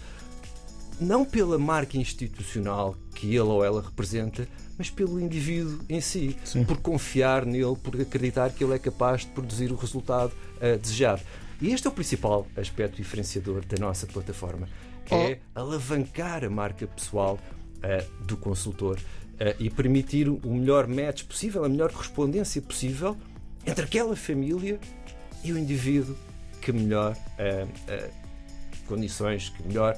não 0.99 1.23
pela 1.25 1.57
marca 1.57 1.97
institucional 1.97 2.95
que 3.13 3.27
ele 3.27 3.39
ou 3.39 3.63
ela 3.63 3.81
representa, 3.81 4.47
mas 4.77 4.89
pelo 4.89 5.19
indivíduo 5.19 5.79
em 5.89 5.99
si, 5.99 6.37
Sim. 6.43 6.63
por 6.63 6.77
confiar 6.77 7.45
nele, 7.45 7.75
por 7.75 7.99
acreditar 7.99 8.51
que 8.51 8.63
ele 8.63 8.75
é 8.75 8.79
capaz 8.79 9.21
de 9.21 9.27
produzir 9.27 9.71
o 9.71 9.75
resultado 9.75 10.31
uh, 10.31 10.77
desejado. 10.77 11.21
E 11.59 11.71
este 11.71 11.87
é 11.87 11.89
o 11.89 11.93
principal 11.93 12.45
aspecto 12.55 12.97
diferenciador 12.97 13.65
da 13.65 13.77
nossa 13.79 14.05
plataforma: 14.05 14.67
é 15.09 15.39
oh. 15.55 15.59
alavancar 15.59 16.43
a 16.43 16.49
marca 16.49 16.85
pessoal 16.85 17.39
uh, 17.77 18.23
do 18.25 18.37
consultor 18.37 18.97
uh, 18.97 19.55
e 19.59 19.69
permitir 19.69 20.29
o 20.29 20.53
melhor 20.53 20.87
match 20.87 21.23
possível, 21.23 21.65
a 21.65 21.69
melhor 21.69 21.91
correspondência 21.91 22.61
possível 22.61 23.17
entre 23.65 23.85
aquela 23.85 24.15
família 24.15 24.79
e 25.43 25.51
o 25.51 25.57
indivíduo 25.57 26.15
que 26.61 26.71
melhor 26.71 27.15
condições, 28.87 29.49
que 29.49 29.63
melhor. 29.63 29.97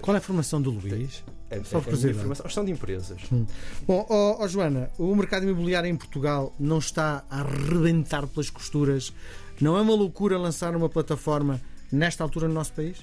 Qual 0.00 0.14
é 0.14 0.18
a 0.18 0.22
formação 0.22 0.62
do 0.62 0.70
Luís? 0.70 1.24
É, 1.50 1.62
Só 1.62 1.80
por 1.80 1.94
é, 1.94 2.10
informação, 2.10 2.48
são 2.50 2.64
de 2.64 2.72
empresas. 2.72 3.20
Hum. 3.32 3.46
Bom, 3.86 4.04
oh, 4.08 4.36
oh, 4.40 4.48
Joana, 4.48 4.90
o 4.98 5.14
mercado 5.14 5.44
imobiliário 5.44 5.88
em 5.88 5.96
Portugal 5.96 6.54
não 6.58 6.78
está 6.78 7.24
a 7.30 7.40
arrebentar 7.40 8.26
pelas 8.26 8.50
costuras. 8.50 9.12
Não 9.60 9.76
é 9.76 9.80
uma 9.80 9.94
loucura 9.94 10.36
lançar 10.36 10.74
uma 10.74 10.88
plataforma 10.88 11.60
nesta 11.90 12.24
altura 12.24 12.48
no 12.48 12.54
nosso 12.54 12.72
país? 12.72 12.98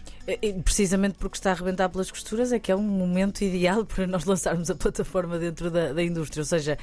Precisamente 0.64 1.18
porque 1.18 1.38
está 1.38 1.52
a 1.52 1.54
arrebentar 1.54 1.90
pelas 1.90 2.12
costuras, 2.12 2.52
é 2.52 2.60
que 2.60 2.72
é 2.72 2.76
um 2.76 2.84
momento 2.84 3.44
ideal 3.44 3.84
para 3.88 4.06
nós 4.08 4.26
lançarmos 4.26 4.70
a 4.70 4.76
plataforma 4.76 5.40
dentro 5.40 5.72
da, 5.72 5.94
da 5.94 6.04
indústria. 6.04 6.42
Ou 6.42 6.46
seja, 6.46 6.78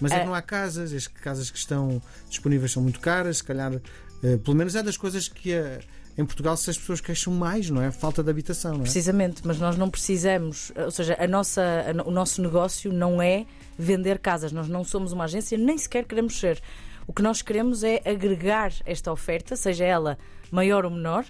mas 0.00 0.12
é 0.12 0.20
que 0.20 0.26
não 0.26 0.34
há 0.34 0.42
casas, 0.42 0.92
as 0.92 1.08
casas 1.08 1.50
que 1.50 1.58
estão 1.58 2.00
disponíveis 2.28 2.70
são 2.72 2.82
muito 2.82 3.00
caras, 3.00 3.38
se 3.38 3.44
calhar, 3.44 3.74
uh, 3.74 4.38
pelo 4.38 4.56
menos 4.56 4.74
é 4.74 4.82
das 4.82 4.96
coisas 4.96 5.28
que 5.28 5.52
uh, 5.54 5.80
em 6.20 6.26
Portugal 6.26 6.56
se 6.56 6.70
as 6.70 6.78
pessoas 6.78 7.00
queixam 7.00 7.32
mais, 7.32 7.70
não 7.70 7.82
é? 7.82 7.90
Falta 7.90 8.22
de 8.22 8.30
habitação, 8.30 8.72
não 8.72 8.80
é? 8.80 8.82
Precisamente, 8.82 9.42
mas 9.44 9.58
nós 9.58 9.76
não 9.76 9.88
precisamos, 9.88 10.72
ou 10.76 10.90
seja, 10.90 11.16
a 11.18 11.26
nossa, 11.26 11.62
a, 11.62 12.08
o 12.08 12.10
nosso 12.10 12.42
negócio 12.42 12.92
não 12.92 13.20
é 13.20 13.46
vender 13.78 14.18
casas, 14.18 14.52
nós 14.52 14.68
não 14.68 14.84
somos 14.84 15.12
uma 15.12 15.24
agência, 15.24 15.56
nem 15.56 15.78
sequer 15.78 16.04
queremos 16.04 16.38
ser. 16.38 16.60
O 17.06 17.12
que 17.12 17.22
nós 17.22 17.42
queremos 17.42 17.82
é 17.82 18.00
agregar 18.04 18.72
esta 18.84 19.10
oferta, 19.10 19.56
seja 19.56 19.84
ela 19.84 20.18
maior 20.50 20.84
ou 20.84 20.90
menor, 20.90 21.24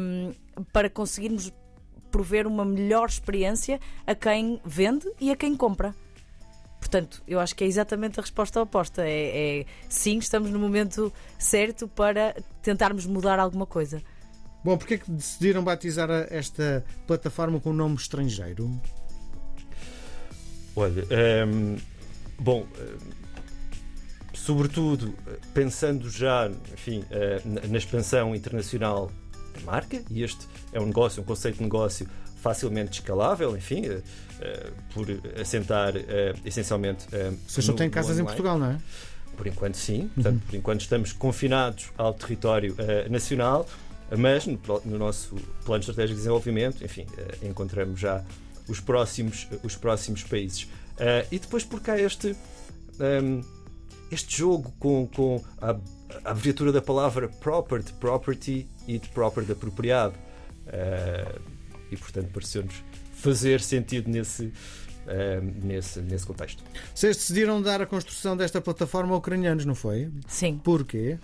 um, 0.00 0.32
para 0.72 0.90
conseguirmos 0.90 1.52
prover 2.10 2.46
uma 2.46 2.64
melhor 2.64 3.08
experiência 3.08 3.80
a 4.06 4.14
quem 4.14 4.60
vende 4.64 5.10
e 5.18 5.30
a 5.30 5.36
quem 5.36 5.56
compra. 5.56 5.94
Portanto, 6.92 7.22
eu 7.26 7.40
acho 7.40 7.56
que 7.56 7.64
é 7.64 7.66
exatamente 7.66 8.20
a 8.20 8.22
resposta 8.22 8.60
oposta. 8.60 9.02
É, 9.02 9.60
é 9.60 9.66
sim, 9.88 10.18
estamos 10.18 10.50
no 10.50 10.58
momento 10.58 11.10
certo 11.38 11.88
para 11.88 12.36
tentarmos 12.60 13.06
mudar 13.06 13.38
alguma 13.38 13.64
coisa. 13.64 14.02
Bom, 14.62 14.76
porquê 14.76 14.94
é 14.94 14.98
que 14.98 15.10
decidiram 15.10 15.64
batizar 15.64 16.10
esta 16.10 16.84
plataforma 17.06 17.58
com 17.58 17.70
um 17.70 17.72
nome 17.72 17.94
estrangeiro? 17.94 18.78
Olha, 20.76 21.06
um, 21.48 21.76
bom, 22.38 22.66
sobretudo 24.34 25.14
pensando 25.54 26.10
já, 26.10 26.50
enfim, 26.74 27.06
eh, 27.10 27.40
na 27.70 27.78
expansão 27.78 28.34
internacional 28.34 29.10
da 29.54 29.60
marca, 29.62 30.02
e 30.10 30.22
este 30.22 30.46
é 30.72 30.80
um 30.80 30.86
negócio, 30.86 31.22
um 31.22 31.24
conceito 31.24 31.56
de 31.56 31.62
negócio 31.62 32.06
facilmente 32.42 33.00
escalável, 33.00 33.56
enfim, 33.56 33.86
uh, 33.86 34.02
por 34.92 35.06
assentar 35.40 35.96
uh, 35.96 36.00
essencialmente. 36.44 37.06
Vocês 37.46 37.64
só 37.64 37.72
têm 37.72 37.88
casas 37.88 38.18
em 38.18 38.24
Portugal, 38.24 38.58
não 38.58 38.72
é? 38.72 38.78
Por 39.36 39.46
enquanto, 39.46 39.76
sim. 39.76 40.10
Portanto, 40.14 40.34
uhum. 40.34 40.40
por 40.40 40.54
enquanto 40.56 40.80
estamos 40.82 41.12
confinados 41.12 41.90
ao 41.96 42.12
território 42.12 42.76
nacional, 43.08 43.66
mas 44.16 44.46
no, 44.46 44.58
no, 44.84 44.98
nosso 44.98 45.36
plano 45.64 45.80
estratégico 45.80 46.14
de 46.14 46.20
desenvolvimento, 46.20 46.84
enfim, 46.84 47.06
encontramos 47.42 47.98
já 47.98 48.22
os 48.68 48.78
próximos, 48.78 49.48
os 49.62 49.74
próximos 49.74 50.22
países. 50.22 50.68
e 51.30 51.38
depois, 51.38 51.64
por 51.64 51.80
cá, 51.80 51.98
este. 51.98 52.36
Um, 53.00 53.42
este 54.12 54.36
jogo 54.36 54.72
com, 54.78 55.06
com 55.06 55.42
a, 55.60 55.70
a 55.70 56.30
abreviatura 56.30 56.70
da 56.70 56.82
palavra 56.82 57.28
proper 57.28 57.82
de 57.82 57.92
property 57.94 58.68
e 58.86 58.98
de 58.98 59.08
proper 59.08 59.44
de 59.44 59.52
apropriado. 59.52 60.14
Uh, 60.66 61.51
e, 61.92 61.96
portanto, 61.96 62.30
pareceu-nos 62.32 62.82
fazer 63.12 63.60
sentido 63.60 64.10
nesse, 64.10 64.44
uh, 64.44 65.64
nesse, 65.64 66.00
nesse 66.00 66.26
contexto. 66.26 66.62
Vocês 66.94 67.16
decidiram 67.16 67.60
dar 67.60 67.80
a 67.80 67.86
construção 67.86 68.36
desta 68.36 68.60
plataforma 68.60 69.14
a 69.14 69.18
ucranianos, 69.18 69.64
não 69.64 69.74
foi? 69.74 70.10
Sim. 70.26 70.58
Porquê? 70.62 71.18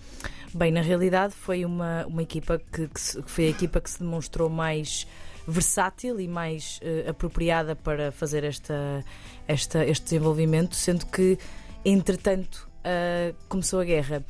Bem, 0.55 0.71
na 0.71 0.81
realidade 0.81 1.35
foi 1.35 1.65
uma, 1.65 2.07
uma 2.07 2.23
equipa 2.23 2.61
que, 2.73 2.89
que, 2.89 3.01
se, 3.01 3.23
foi 3.23 3.47
a 3.47 3.51
equipa 3.51 3.81
que 3.81 3.91
se 3.91 3.99
demonstrou 3.99 4.49
mais 4.49 5.07
versátil 5.47 6.21
e 6.21 6.29
mais 6.29 6.79
uh, 6.83 7.11
apropriada 7.11 7.75
para 7.75 8.13
fazer 8.13 8.45
esta, 8.45 9.05
esta, 9.47 9.85
este 9.85 10.05
desenvolvimento, 10.05 10.77
sendo 10.77 11.07
que, 11.07 11.39
entretanto, 11.85 12.69
uh, 12.81 13.35
começou 13.49 13.81
a 13.81 13.85
guerra. 13.85 14.25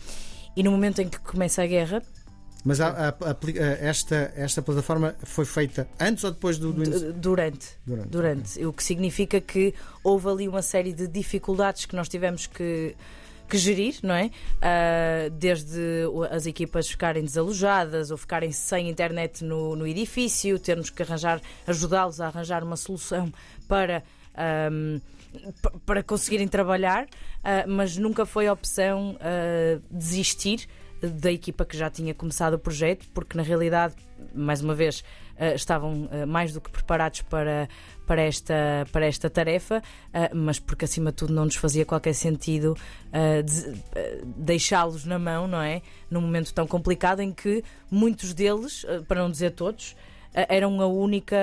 E 0.56 0.62
no 0.62 0.70
momento 0.70 1.00
em 1.00 1.08
que 1.08 1.18
começa 1.20 1.62
a 1.62 1.66
guerra, 1.66 2.02
mas 2.68 2.82
a, 2.82 2.88
a, 2.88 3.08
a, 3.08 3.36
esta, 3.80 4.30
esta 4.36 4.60
plataforma 4.60 5.16
foi 5.22 5.46
feita 5.46 5.88
antes 5.98 6.22
ou 6.22 6.30
depois 6.30 6.58
do, 6.58 6.70
do 6.70 7.14
Durante. 7.14 7.66
Durante. 7.86 8.08
Durante. 8.10 8.66
O 8.66 8.74
que 8.74 8.84
significa 8.84 9.40
que 9.40 9.74
houve 10.04 10.28
ali 10.28 10.46
uma 10.46 10.60
série 10.60 10.92
de 10.92 11.08
dificuldades 11.08 11.86
que 11.86 11.96
nós 11.96 12.10
tivemos 12.10 12.46
que 12.46 12.94
que 13.48 13.56
gerir, 13.56 13.94
não 14.02 14.14
é? 14.14 14.26
Uh, 14.26 15.30
desde 15.30 15.80
as 16.30 16.44
equipas 16.44 16.86
ficarem 16.86 17.24
desalojadas 17.24 18.10
ou 18.10 18.18
ficarem 18.18 18.52
sem 18.52 18.90
internet 18.90 19.42
no, 19.42 19.74
no 19.74 19.86
edifício, 19.86 20.58
termos 20.58 20.90
que 20.90 21.02
arranjar, 21.02 21.40
ajudá-los 21.66 22.20
a 22.20 22.26
arranjar 22.26 22.62
uma 22.62 22.76
solução 22.76 23.32
para. 23.66 24.02
Um, 24.70 25.00
para 25.84 26.02
conseguirem 26.02 26.48
trabalhar, 26.48 27.04
uh, 27.04 27.68
mas 27.68 27.96
nunca 27.96 28.24
foi 28.24 28.48
opção 28.48 29.16
uh, 29.16 29.82
desistir 29.90 30.66
da 31.00 31.30
equipa 31.30 31.64
que 31.64 31.76
já 31.76 31.88
tinha 31.90 32.14
começado 32.14 32.54
o 32.54 32.58
projeto, 32.58 33.06
porque 33.14 33.36
na 33.36 33.42
realidade, 33.42 33.94
mais 34.34 34.60
uma 34.60 34.74
vez, 34.74 35.00
uh, 35.36 35.54
estavam 35.54 36.04
uh, 36.04 36.26
mais 36.26 36.52
do 36.52 36.60
que 36.60 36.70
preparados 36.70 37.22
para, 37.22 37.68
para, 38.06 38.22
esta, 38.22 38.54
para 38.92 39.06
esta 39.06 39.30
tarefa, 39.30 39.78
uh, 39.78 40.36
mas 40.36 40.58
porque 40.58 40.84
acima 40.84 41.10
de 41.10 41.16
tudo 41.18 41.32
não 41.32 41.44
nos 41.44 41.56
fazia 41.56 41.84
qualquer 41.86 42.14
sentido 42.14 42.76
de, 43.44 43.82
deixá-los 44.36 45.04
na 45.04 45.18
mão, 45.18 45.46
não 45.46 45.60
é? 45.60 45.82
Num 46.10 46.20
momento 46.20 46.52
tão 46.52 46.66
complicado 46.66 47.20
em 47.20 47.32
que 47.32 47.62
muitos 47.90 48.34
deles, 48.34 48.84
para 49.06 49.22
não 49.22 49.30
dizer 49.30 49.52
todos, 49.52 49.96
eram 50.32 50.80
a 50.80 50.86
única, 50.86 51.36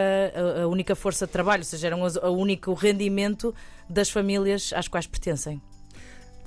a 0.64 0.68
única 0.68 0.96
força 0.96 1.26
de 1.26 1.32
trabalho, 1.32 1.62
ou 1.62 1.66
seja, 1.66 1.88
eram 1.88 2.02
o 2.02 2.30
único 2.38 2.74
rendimento 2.74 3.54
das 3.90 4.10
famílias 4.10 4.72
às 4.76 4.88
quais 4.88 5.08
pertencem. 5.08 5.62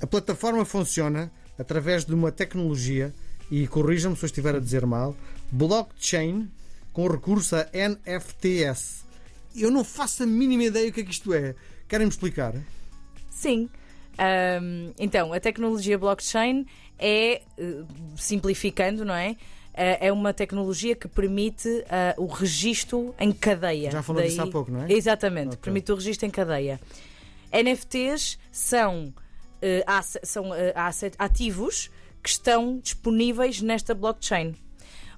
A 0.01 0.07
plataforma 0.07 0.63
funciona 0.63 1.31
através 1.59 2.05
de 2.05 2.13
uma 2.13 2.31
tecnologia, 2.31 3.13
e 3.51 3.67
corrijam-me 3.67 4.15
se 4.15 4.23
eu 4.23 4.27
estiver 4.27 4.55
a 4.55 4.59
dizer 4.59 4.85
mal, 4.85 5.15
blockchain 5.51 6.49
com 6.93 7.07
recurso 7.07 7.55
a 7.55 7.67
NFTs. 7.73 9.05
Eu 9.55 9.69
não 9.71 9.83
faço 9.83 10.23
a 10.23 10.25
mínima 10.25 10.63
ideia 10.63 10.89
o 10.89 10.93
que 10.93 11.01
é 11.01 11.03
que 11.03 11.11
isto 11.11 11.33
é. 11.33 11.55
Querem-me 11.87 12.11
explicar? 12.11 12.53
Sim. 13.29 13.69
Um, 14.61 14.93
então, 14.99 15.33
a 15.33 15.39
tecnologia 15.39 15.97
blockchain 15.97 16.65
é, 16.97 17.41
eh, 17.57 17.83
simplificando, 18.17 19.05
não 19.05 19.13
é? 19.13 19.35
Eh, 19.73 20.07
é 20.07 20.11
uma 20.11 20.33
tecnologia 20.33 20.93
que 20.93 21.07
permite 21.07 21.69
uh, 21.69 22.21
o 22.21 22.27
registro 22.27 23.15
em 23.17 23.31
cadeia. 23.31 23.89
Já 23.89 24.03
falou 24.03 24.21
Daí... 24.21 24.29
disso 24.29 24.41
há 24.41 24.47
pouco, 24.47 24.69
não 24.69 24.83
é? 24.83 24.91
Exatamente, 24.91 25.47
okay. 25.47 25.59
permite 25.61 25.91
o 25.91 25.95
registro 25.95 26.27
em 26.27 26.29
cadeia. 26.29 26.79
NFTs 27.51 28.37
são 28.51 29.13
são 30.23 30.51
uh, 30.51 30.53
ativos 31.17 31.89
que 32.21 32.29
estão 32.29 32.79
disponíveis 32.79 33.61
nesta 33.61 33.93
blockchain. 33.93 34.55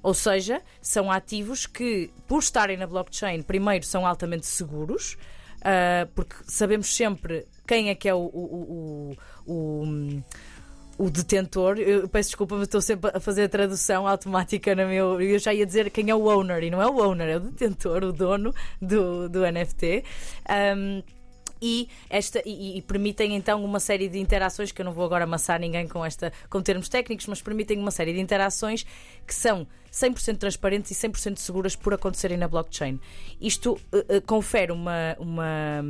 Ou 0.04 0.14
seja, 0.14 0.62
são 0.82 1.12
ativos 1.12 1.66
que, 1.68 2.12
por 2.28 2.40
estarem 2.40 2.78
na 2.78 2.88
blockchain, 2.88 3.44
primeiro 3.44 3.86
são 3.86 4.06
altamente 4.06 4.48
seguros, 4.48 5.14
uh, 5.58 6.08
porque 6.16 6.36
sabemos 6.48 6.94
sempre 6.96 7.48
quem 7.68 7.90
é 7.90 7.96
que 7.96 8.10
é 8.10 8.14
o, 8.14 8.20
o, 8.20 9.16
o, 9.46 9.54
o 9.54 10.24
o 11.02 11.10
detentor, 11.10 11.80
eu 11.80 12.08
peço 12.08 12.30
desculpa, 12.30 12.54
mas 12.54 12.66
estou 12.68 12.80
sempre 12.80 13.10
a 13.12 13.20
fazer 13.20 13.46
a 13.46 13.50
tradução 13.50 14.08
automática 14.08 14.76
no 14.76 14.88
meu. 14.88 15.20
Eu 15.20 15.40
já 15.40 15.52
ia 15.52 15.66
dizer 15.66 15.90
quem 15.90 16.12
é 16.12 16.16
o 16.16 16.26
owner, 16.26 16.64
e 16.64 16.70
não 16.70 16.80
é 16.80 16.86
o 16.86 17.02
owner, 17.02 17.28
é 17.28 17.38
o 17.38 17.40
detentor, 17.40 18.04
o 18.04 18.14
dono 18.14 18.54
do, 18.80 19.28
do 19.28 19.40
NFT. 19.42 20.04
Um, 20.78 21.02
e, 21.62 21.88
esta, 22.10 22.42
e, 22.46 22.78
e, 22.78 22.82
permitem 22.82 23.36
então 23.36 23.64
uma 23.64 23.80
série 23.80 24.10
de 24.10 24.20
interações 24.20 24.72
que 24.72 24.82
eu 24.82 24.86
não 24.86 24.94
vou 24.94 25.06
agora 25.06 25.26
amassar 25.26 25.60
ninguém 25.60 25.88
com, 25.88 26.04
esta, 26.04 26.34
com 26.50 26.62
termos 26.62 26.90
técnicos, 26.90 27.28
mas 27.28 27.42
permitem 27.42 27.78
uma 27.78 27.92
série 27.92 28.14
de 28.14 28.20
interações 28.20 28.86
que 29.28 29.36
são 29.36 29.68
100% 29.92 30.38
transparentes 30.38 30.92
e 30.92 30.96
100% 31.08 31.38
seguras 31.38 31.76
por 31.76 31.94
acontecerem 31.94 32.38
na 32.38 32.48
blockchain. 32.48 33.00
Isto 33.40 33.74
uh, 33.74 34.18
uh, 34.18 34.22
confere 34.26 34.72
uma, 34.72 35.16
uma 35.20 35.84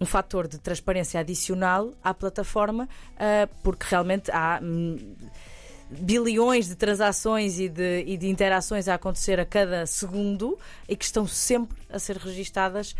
um 0.00 0.04
fator 0.04 0.48
de 0.48 0.58
transparência 0.58 1.20
adicional 1.20 1.92
à 2.02 2.12
plataforma, 2.12 2.84
uh, 3.14 3.54
porque 3.62 3.86
realmente 3.88 4.30
há. 4.30 4.60
Um, 4.62 4.98
bilhões 6.00 6.68
de 6.68 6.74
transações 6.74 7.58
e 7.58 7.68
de, 7.68 8.04
e 8.06 8.16
de 8.16 8.28
interações 8.28 8.88
a 8.88 8.94
acontecer 8.94 9.38
a 9.38 9.44
cada 9.44 9.86
segundo 9.86 10.58
e 10.88 10.96
que 10.96 11.04
estão 11.04 11.26
sempre 11.26 11.76
a 11.90 11.98
ser 11.98 12.16
registadas 12.16 12.94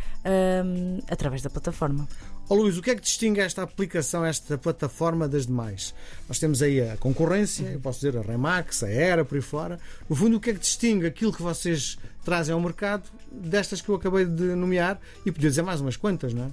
um, 0.64 0.98
através 1.08 1.42
da 1.42 1.50
plataforma. 1.50 2.08
Oh, 2.48 2.54
Luís, 2.54 2.76
o 2.76 2.82
que 2.82 2.90
é 2.90 2.94
que 2.94 3.00
distingue 3.00 3.40
esta 3.40 3.62
aplicação, 3.62 4.24
esta 4.24 4.58
plataforma 4.58 5.26
das 5.26 5.46
demais? 5.46 5.94
Nós 6.28 6.38
temos 6.38 6.60
aí 6.60 6.80
a 6.82 6.96
concorrência, 6.96 7.64
eu 7.64 7.80
posso 7.80 8.00
dizer 8.00 8.18
a 8.18 8.20
Remax, 8.20 8.82
a 8.82 8.90
Era, 8.90 9.24
por 9.24 9.36
aí 9.36 9.40
fora. 9.40 9.78
No 10.08 10.14
fundo, 10.14 10.36
o 10.36 10.40
que 10.40 10.50
é 10.50 10.52
que 10.52 10.58
distingue 10.58 11.06
aquilo 11.06 11.32
que 11.32 11.40
vocês 11.40 11.96
trazem 12.24 12.52
ao 12.52 12.60
mercado 12.60 13.08
destas 13.30 13.80
que 13.80 13.88
eu 13.88 13.94
acabei 13.94 14.26
de 14.26 14.54
nomear 14.54 15.00
e 15.24 15.32
podia 15.32 15.48
dizer 15.48 15.62
mais 15.62 15.80
umas 15.80 15.96
quantas, 15.96 16.34
não 16.34 16.46
é? 16.46 16.50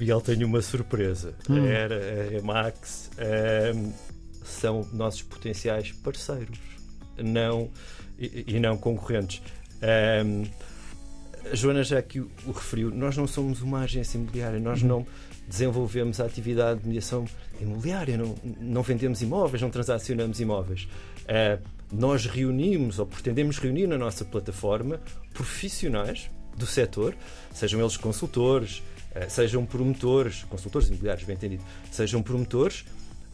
Miguel, 0.00 0.20
tenho 0.20 0.46
uma 0.46 0.62
surpresa. 0.62 1.34
Hum. 1.50 1.64
A 1.64 1.68
Era, 1.68 1.96
a 1.96 2.30
Remax. 2.30 3.10
Um 3.74 3.92
são 4.48 4.86
nossos 4.92 5.22
potenciais 5.22 5.92
parceiros 5.92 6.58
não, 7.16 7.70
e, 8.18 8.44
e 8.46 8.60
não 8.60 8.76
concorrentes. 8.76 9.42
Um, 10.24 10.44
a 11.50 11.54
Joana 11.54 11.82
já 11.82 11.98
aqui 11.98 12.20
o, 12.20 12.30
o 12.46 12.52
referiu, 12.52 12.90
nós 12.90 13.16
não 13.16 13.26
somos 13.26 13.62
uma 13.62 13.80
agência 13.80 14.18
imobiliária, 14.18 14.58
nós 14.58 14.82
Uhum. 14.82 14.88
não 14.88 15.06
desenvolvemos 15.48 16.20
a 16.20 16.26
atividade 16.26 16.80
de 16.80 16.86
mediação 16.86 17.24
imobiliária, 17.60 18.18
não, 18.18 18.34
não 18.60 18.82
vendemos 18.82 19.22
imóveis, 19.22 19.62
não 19.62 19.70
transacionamos 19.70 20.40
imóveis. 20.40 20.86
Eh, 21.26 21.58
nós 21.90 22.26
reunimos 22.26 22.98
ou 22.98 23.06
pretendemos 23.06 23.58
reunir 23.58 23.86
na 23.86 23.96
nossa 23.96 24.24
plataforma 24.24 25.00
profissionais 25.32 26.30
do 26.54 26.66
setor, 26.66 27.14
sejam 27.54 27.80
eles 27.80 27.96
consultores, 27.96 28.82
eh, 29.14 29.28
sejam 29.28 29.64
promotores, 29.64 30.44
consultores 30.44 30.88
imobiliários, 30.88 31.24
bem 31.24 31.34
entendido, 31.34 31.64
sejam 31.90 32.22
promotores, 32.22 32.84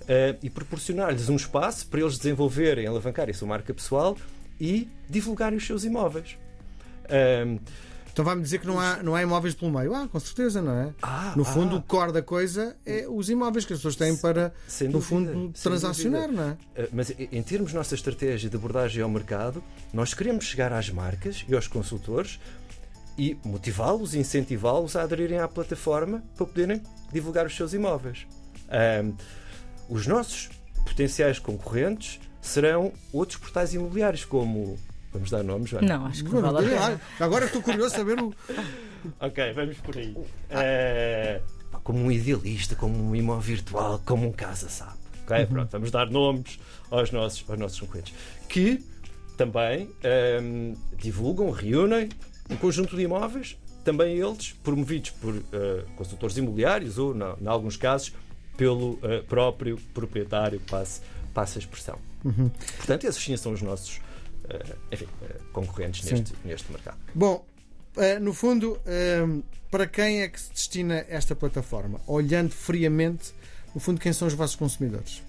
eh, 0.09 0.37
e 0.43 0.51
proporcionar-lhes 0.51 1.29
um 1.29 1.37
espaço 1.37 1.87
para 1.87 2.01
eles 2.01 2.17
desenvolverem, 2.19 2.87
alavancarem 2.87 3.33
a 3.33 3.37
sua 3.37 3.49
marca 3.49 3.73
pessoal 3.73 4.17
e 4.61 4.89
divulgarem 5.09 5.59
os 5.59 5.67
seus 5.67 5.85
imóveis. 5.85 6.37
Ahm, 7.09 7.59
Então 8.13 8.25
vai-me 8.25 8.43
dizer 8.43 8.61
que 8.61 8.67
não 8.67 8.79
há, 8.79 9.03
não 9.03 9.17
há 9.17 9.23
imóveis 9.23 9.57
pelo 9.57 9.73
meio. 9.73 9.93
Ah, 9.93 10.07
com 10.07 10.21
certeza, 10.21 10.63
não 10.63 10.73
é? 10.73 10.95
Ah, 11.03 11.35
no 11.37 11.45
fundo, 11.45 11.75
ah. 11.75 11.79
o 11.81 11.83
core 11.83 12.13
da 12.13 12.23
coisa 12.23 12.77
é 12.87 13.07
os 13.09 13.29
imóveis 13.29 13.65
que 13.65 13.73
as 13.73 13.81
pessoas 13.81 13.97
têm 13.97 14.17
para, 14.17 14.55
no 14.83 14.93
dúvida, 14.93 15.01
fundo, 15.01 15.53
transacionar, 15.61 16.31
não 16.31 16.45
é? 16.45 16.51
Uh, 16.81 16.89
Mas 16.93 17.11
em 17.11 17.43
termos 17.43 17.73
de 17.73 17.77
nossa 17.77 17.93
estratégia 17.97 18.49
de 18.49 18.55
abordagem 18.57 19.03
ao 19.03 19.11
mercado, 19.11 19.61
nós 19.93 20.15
queremos 20.15 20.45
chegar 20.45 20.73
às 20.73 20.89
marcas 20.91 21.45
e 21.49 21.57
aos 21.57 21.67
consultores 21.67 22.39
e 23.19 23.37
motivá-los 23.45 24.15
incentivá-los 24.15 24.95
a 24.95 25.03
aderirem 25.03 25.41
à 25.41 25.49
plataforma 25.49 26.23
para 26.37 26.47
poderem 26.47 26.81
divulgar 27.13 27.47
os 27.47 27.57
seus 27.57 27.75
imóveis. 27.75 28.29
Ahm, 28.69 29.13
os 29.89 30.07
nossos 30.07 30.51
potenciais 30.85 31.39
concorrentes 31.39 32.21
serão 32.41 32.93
outros 33.13 33.39
portais 33.39 33.75
imobiliários, 33.75 34.25
como. 34.25 34.79
Vamos 35.13 35.31
dar 35.31 35.45
nomes, 35.45 35.71
Joana? 35.71 35.87
Não, 35.87 36.07
acho 36.07 36.25
que 36.25 36.35
não 36.35 36.43
vale 36.43 36.59
a 36.59 36.71
pena. 36.71 37.01
Agora 37.21 37.45
estou 37.47 37.63
curioso 37.63 37.91
de 37.91 37.97
saber 37.97 38.21
o. 38.21 38.35
Ok, 39.21 39.53
vamos 39.53 39.77
por 39.79 39.97
aí. 39.97 40.17
Eh, 40.51 41.41
como 41.83 42.01
um 42.01 42.11
idealista, 42.11 42.75
como 42.75 43.11
um 43.11 43.15
imóvel 43.15 43.43
virtual, 43.43 44.03
como 44.05 44.27
um 44.27 44.33
casa 44.33 44.69
sabe. 44.69 44.99
Ok, 45.23 45.47
pronto, 45.47 45.71
vamos 45.71 45.91
dar 45.91 46.11
nomes 46.11 46.59
aos 46.91 47.11
nossos, 47.11 47.49
aos 47.49 47.59
nossos 47.59 47.81
concorrentes 47.81 48.15
que 48.49 48.83
também 49.37 49.91
ehm, 50.03 50.75
divulgam, 50.97 51.51
reúnem 51.51 52.09
um 52.51 52.57
conjunto 52.57 52.95
de 52.95 53.03
imóveis, 53.03 53.57
também 53.83 54.17
eles 54.17 54.53
promovidos 54.63 55.11
por 55.11 55.35
eh, 55.35 55.85
consultores 55.97 56.37
imobiliários 56.37 56.99
ou, 56.99 57.15
em 57.15 57.47
alguns 57.47 57.77
casos, 57.77 58.13
pelo 58.57 58.99
eh, 59.03 59.23
próprio 59.23 59.77
proprietário, 59.93 60.61
passe, 60.61 61.01
passe 61.33 61.59
a 61.59 61.61
expressão. 61.61 61.99
Portanto, 62.79 63.05
esses 63.05 63.23
sim 63.23 63.37
são 63.37 63.53
os 63.53 63.61
nossos 63.63 64.01
eh, 64.49 64.77
enfim, 64.93 65.07
eh, 65.23 65.37
concorrentes 65.53 66.05
Sim. 66.05 66.15
neste, 66.17 66.35
neste 66.45 66.73
mercado. 66.73 66.99
Bom, 67.15 67.45
no 68.21 68.33
fundo, 68.35 68.81
para 69.71 69.87
quem 69.87 70.23
é 70.23 70.29
que 70.29 70.41
se 70.41 70.51
destina 70.53 71.05
esta 71.09 71.35
plataforma? 71.37 72.01
Olhando 72.09 72.51
friamente, 72.51 73.33
no 73.75 73.81
fundo, 73.81 74.01
quem 74.01 74.13
são 74.13 74.27
os 74.27 74.35
vossos 74.35 74.57
consumidores? 74.57 75.23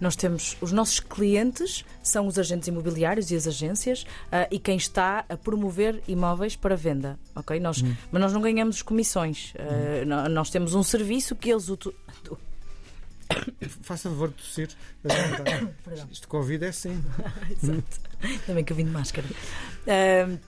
Nós 0.00 0.14
temos 0.14 0.56
os 0.60 0.72
nossos 0.72 1.00
clientes, 1.00 1.82
são 2.02 2.26
os 2.26 2.38
agentes 2.38 2.68
imobiliários 2.68 3.30
e 3.30 3.36
as 3.36 3.46
agências, 3.46 4.04
ah, 4.30 4.46
e 4.50 4.58
quem 4.58 4.76
está 4.76 5.24
a 5.26 5.36
promover 5.38 6.02
imóveis 6.06 6.54
para 6.54 6.76
venda. 6.76 7.18
ok? 7.34 7.58
Nós, 7.60 7.82
Mas 8.12 8.20
nós 8.22 8.30
não 8.32 8.42
ganhamos 8.42 8.82
comissões. 8.82 9.54
Ah, 9.58 10.04
no- 10.04 10.28
Nós 10.34 10.50
temos 10.50 10.74
um 10.74 10.82
serviço 10.82 11.34
que 11.34 11.50
eles 11.50 11.68
Faça 13.82 14.08
favor 14.08 14.28
de 14.28 14.34
tossir. 14.34 14.68
Isto 16.10 16.28
Covid 16.28 16.64
é 16.64 16.68
assim. 16.68 17.02
Exato. 17.50 17.82
Bem 18.52 18.64
que 18.64 18.72
eu 18.72 18.76
vim 18.76 18.84
de 18.84 18.90
máscara. 18.90 19.26
Ahm, 19.86 20.38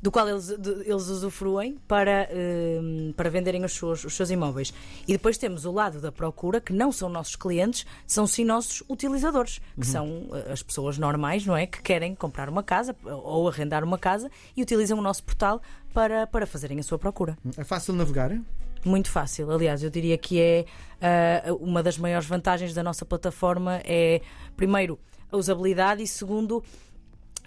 do 0.00 0.10
qual 0.10 0.28
eles, 0.28 0.46
de- 0.48 0.80
eles 0.80 1.06
usufruem 1.06 1.78
para, 1.86 2.28
ahm, 2.32 3.12
para 3.12 3.30
venderem 3.30 3.64
os 3.64 3.72
seus, 3.72 4.04
os 4.04 4.14
seus 4.16 4.30
imóveis. 4.30 4.74
E 5.06 5.12
depois 5.12 5.38
temos 5.38 5.64
o 5.64 5.70
lado 5.70 6.00
da 6.00 6.10
procura, 6.10 6.60
que 6.60 6.72
não 6.72 6.90
são 6.90 7.08
nossos 7.08 7.36
clientes, 7.36 7.86
são 8.06 8.26
sim 8.26 8.44
nossos 8.44 8.82
utilizadores, 8.90 9.60
que 9.80 9.86
são 9.86 10.28
ah, 10.32 10.52
as 10.52 10.60
pessoas 10.62 10.98
normais, 10.98 11.46
não 11.46 11.56
é? 11.56 11.66
Que 11.66 11.80
querem 11.80 12.14
comprar 12.16 12.48
uma 12.48 12.64
casa 12.64 12.96
ou 13.04 13.48
arrendar 13.48 13.84
uma 13.84 13.96
casa 13.98 14.28
e 14.56 14.62
utilizam 14.62 14.98
o 14.98 15.02
nosso 15.02 15.22
portal 15.22 15.62
para, 15.94 16.26
para 16.26 16.46
fazerem 16.48 16.80
a 16.80 16.82
sua 16.82 16.98
procura. 16.98 17.38
É 17.56 17.62
fácil 17.62 17.94
navegar? 17.94 18.36
Muito 18.84 19.10
fácil. 19.10 19.50
Aliás, 19.50 19.82
eu 19.82 19.90
diria 19.90 20.18
que 20.18 20.40
é 20.40 20.64
ah, 21.00 21.52
uma 21.60 21.82
das 21.82 21.96
maiores 21.98 22.26
vantagens 22.26 22.74
da 22.74 22.82
nossa 22.82 23.04
plataforma 23.04 23.80
é, 23.84 24.20
primeiro, 24.56 24.98
a 25.30 25.36
usabilidade 25.36 26.02
e, 26.02 26.06
segundo, 26.06 26.62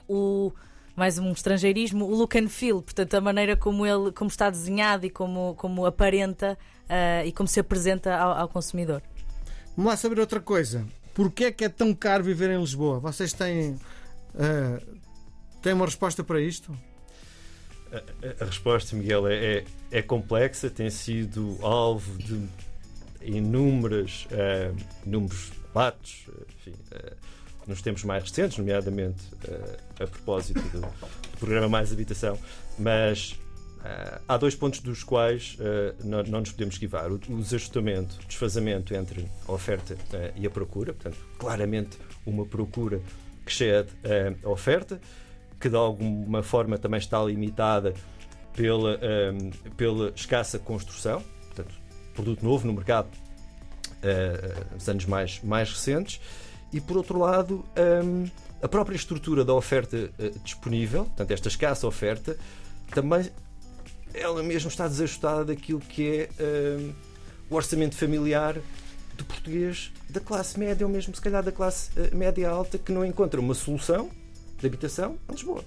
o 0.08 0.52
mais 0.95 1.19
um 1.19 1.32
estrangeirismo, 1.32 2.06
o 2.06 2.15
look 2.15 2.38
and 2.38 2.48
feel, 2.48 2.82
portanto, 2.82 3.13
a 3.15 3.21
maneira 3.21 3.58
como 3.58 3.86
ele 3.86 4.13
como 4.13 4.30
está 4.30 4.50
desenhado 4.50 5.06
e 5.06 5.10
como, 5.10 5.54
como 5.56 5.86
aparenta 5.86 6.58
ah, 6.88 7.26
e 7.26 7.32
como 7.32 7.48
se 7.48 7.60
apresenta 7.60 8.15
ao, 8.15 8.32
ao 8.32 8.48
consumidor. 8.48 9.02
Vamos 9.76 9.91
lá 9.91 9.98
saber 9.98 10.19
outra 10.19 10.39
coisa. 10.39 10.86
Porquê 11.13 11.45
é 11.45 11.52
que 11.52 11.63
é 11.63 11.69
tão 11.69 11.93
caro 11.93 12.24
viver 12.24 12.50
em 12.50 12.60
Lisboa? 12.60 13.00
Vocês 13.00 13.32
têm, 13.32 13.78
eh, 14.38 14.82
têm 15.62 15.74
uma 15.74 15.86
resposta 15.86 16.24
para 16.26 16.41
isto? 16.41 16.78
A, 17.96 18.44
a- 18.44 18.46
resposta, 18.46 18.96
Miguel, 18.96 19.28
é, 19.28 19.36
é, 19.58 19.64
é 19.92 20.02
complexa, 20.02 20.70
tem 20.70 20.90
sido 20.90 21.58
alvo 21.62 22.18
de 22.18 22.48
inúmeros, 23.22 24.28
eh, 24.32 24.72
inúmeros 25.06 25.52
debates, 25.68 26.28
enfim, 26.60 26.78
eh, 26.92 27.14
nos 27.68 27.82
tempos 27.82 28.04
mais 28.04 28.24
recentes, 28.24 28.58
nomeadamente 28.58 29.24
eh, 29.48 29.78
a 30.04 30.08
propósito 30.08 30.62
do, 30.70 30.82
do 30.82 31.38
programa 31.40 31.68
Mais 31.68 31.92
Habitação, 31.92 32.38
mas 32.78 33.40
eh, 33.84 34.20
há 34.28 34.38
dois 34.38 34.54
pontos 34.56 34.80
dos 34.82 35.04
quais 35.04 35.58
eh, 35.60 35.94
não, 36.04 36.22
não 36.24 36.40
nos 36.42 36.52
podemos 36.52 36.76
esquivar. 36.76 37.12
O, 37.12 37.16
o 37.16 37.42
desajustamento, 37.42 38.20
o 38.24 38.28
desfazamento 38.28 38.94
entre 38.94 39.26
a 39.48 39.52
oferta 39.52 39.98
eh, 40.14 40.32
e 40.36 40.46
a 40.46 40.50
procura, 40.50 40.94
portanto, 40.94 41.18
claramente 41.40 41.98
uma 42.26 42.46
procura 42.46 43.00
que 43.46 43.52
excede 43.52 43.90
eh, 44.04 44.36
a 44.44 44.50
oferta, 44.50 45.02
que 45.60 45.70
de 45.70 45.76
alguma 45.76 46.44
forma 46.44 46.78
também 46.78 47.00
está 47.00 47.24
limitada 47.24 47.94
pela, 48.54 49.00
ehm, 49.02 49.52
pela 49.76 50.12
escassa 50.15 50.58
construção, 50.58 51.22
portanto, 51.48 51.76
produto 52.13 52.44
novo 52.44 52.65
no 52.65 52.74
mercado 52.74 53.10
eh, 54.02 54.63
nos 54.74 54.88
anos 54.88 55.06
mais, 55.06 55.41
mais 55.44 55.72
recentes, 55.72 56.22
e 56.72 56.80
por 56.80 56.98
outro 56.98 57.20
lado, 57.20 57.65
ehm, 57.76 58.26
a 58.62 58.68
própria 58.68 58.96
estrutura 58.96 59.44
da 59.44 59.54
oferta 59.54 60.10
eh, 60.18 60.32
disponível, 60.44 61.06
portanto, 61.06 61.32
esta 61.32 61.48
escassa 61.48 61.86
oferta, 61.88 62.38
também 62.91 63.30
ela 64.13 64.41
mesmo 64.41 64.70
está 64.70 64.88
desajustada 64.88 65.46
daquilo 65.46 65.80
que 65.80 66.08
é 66.08 66.30
ehm, 66.39 66.91
o 67.50 67.56
orçamento 67.56 67.96
familiar 67.96 68.56
do 69.18 69.26
português 69.26 69.91
da 70.10 70.20
classe 70.20 70.60
média 70.60 70.86
ou 70.86 70.91
mesmo 70.91 71.15
se 71.15 71.22
calhar 71.22 71.44
da 71.44 71.52
classe 71.52 71.89
eh, 71.98 72.15
média 72.15 72.50
alta 72.50 72.78
que 72.78 72.91
não 72.91 73.04
encontra 73.04 73.39
uma 73.39 73.54
solução 73.54 74.10
de 74.60 74.68
habitação 74.68 75.18
em 75.30 75.34
Lisboa. 75.34 75.63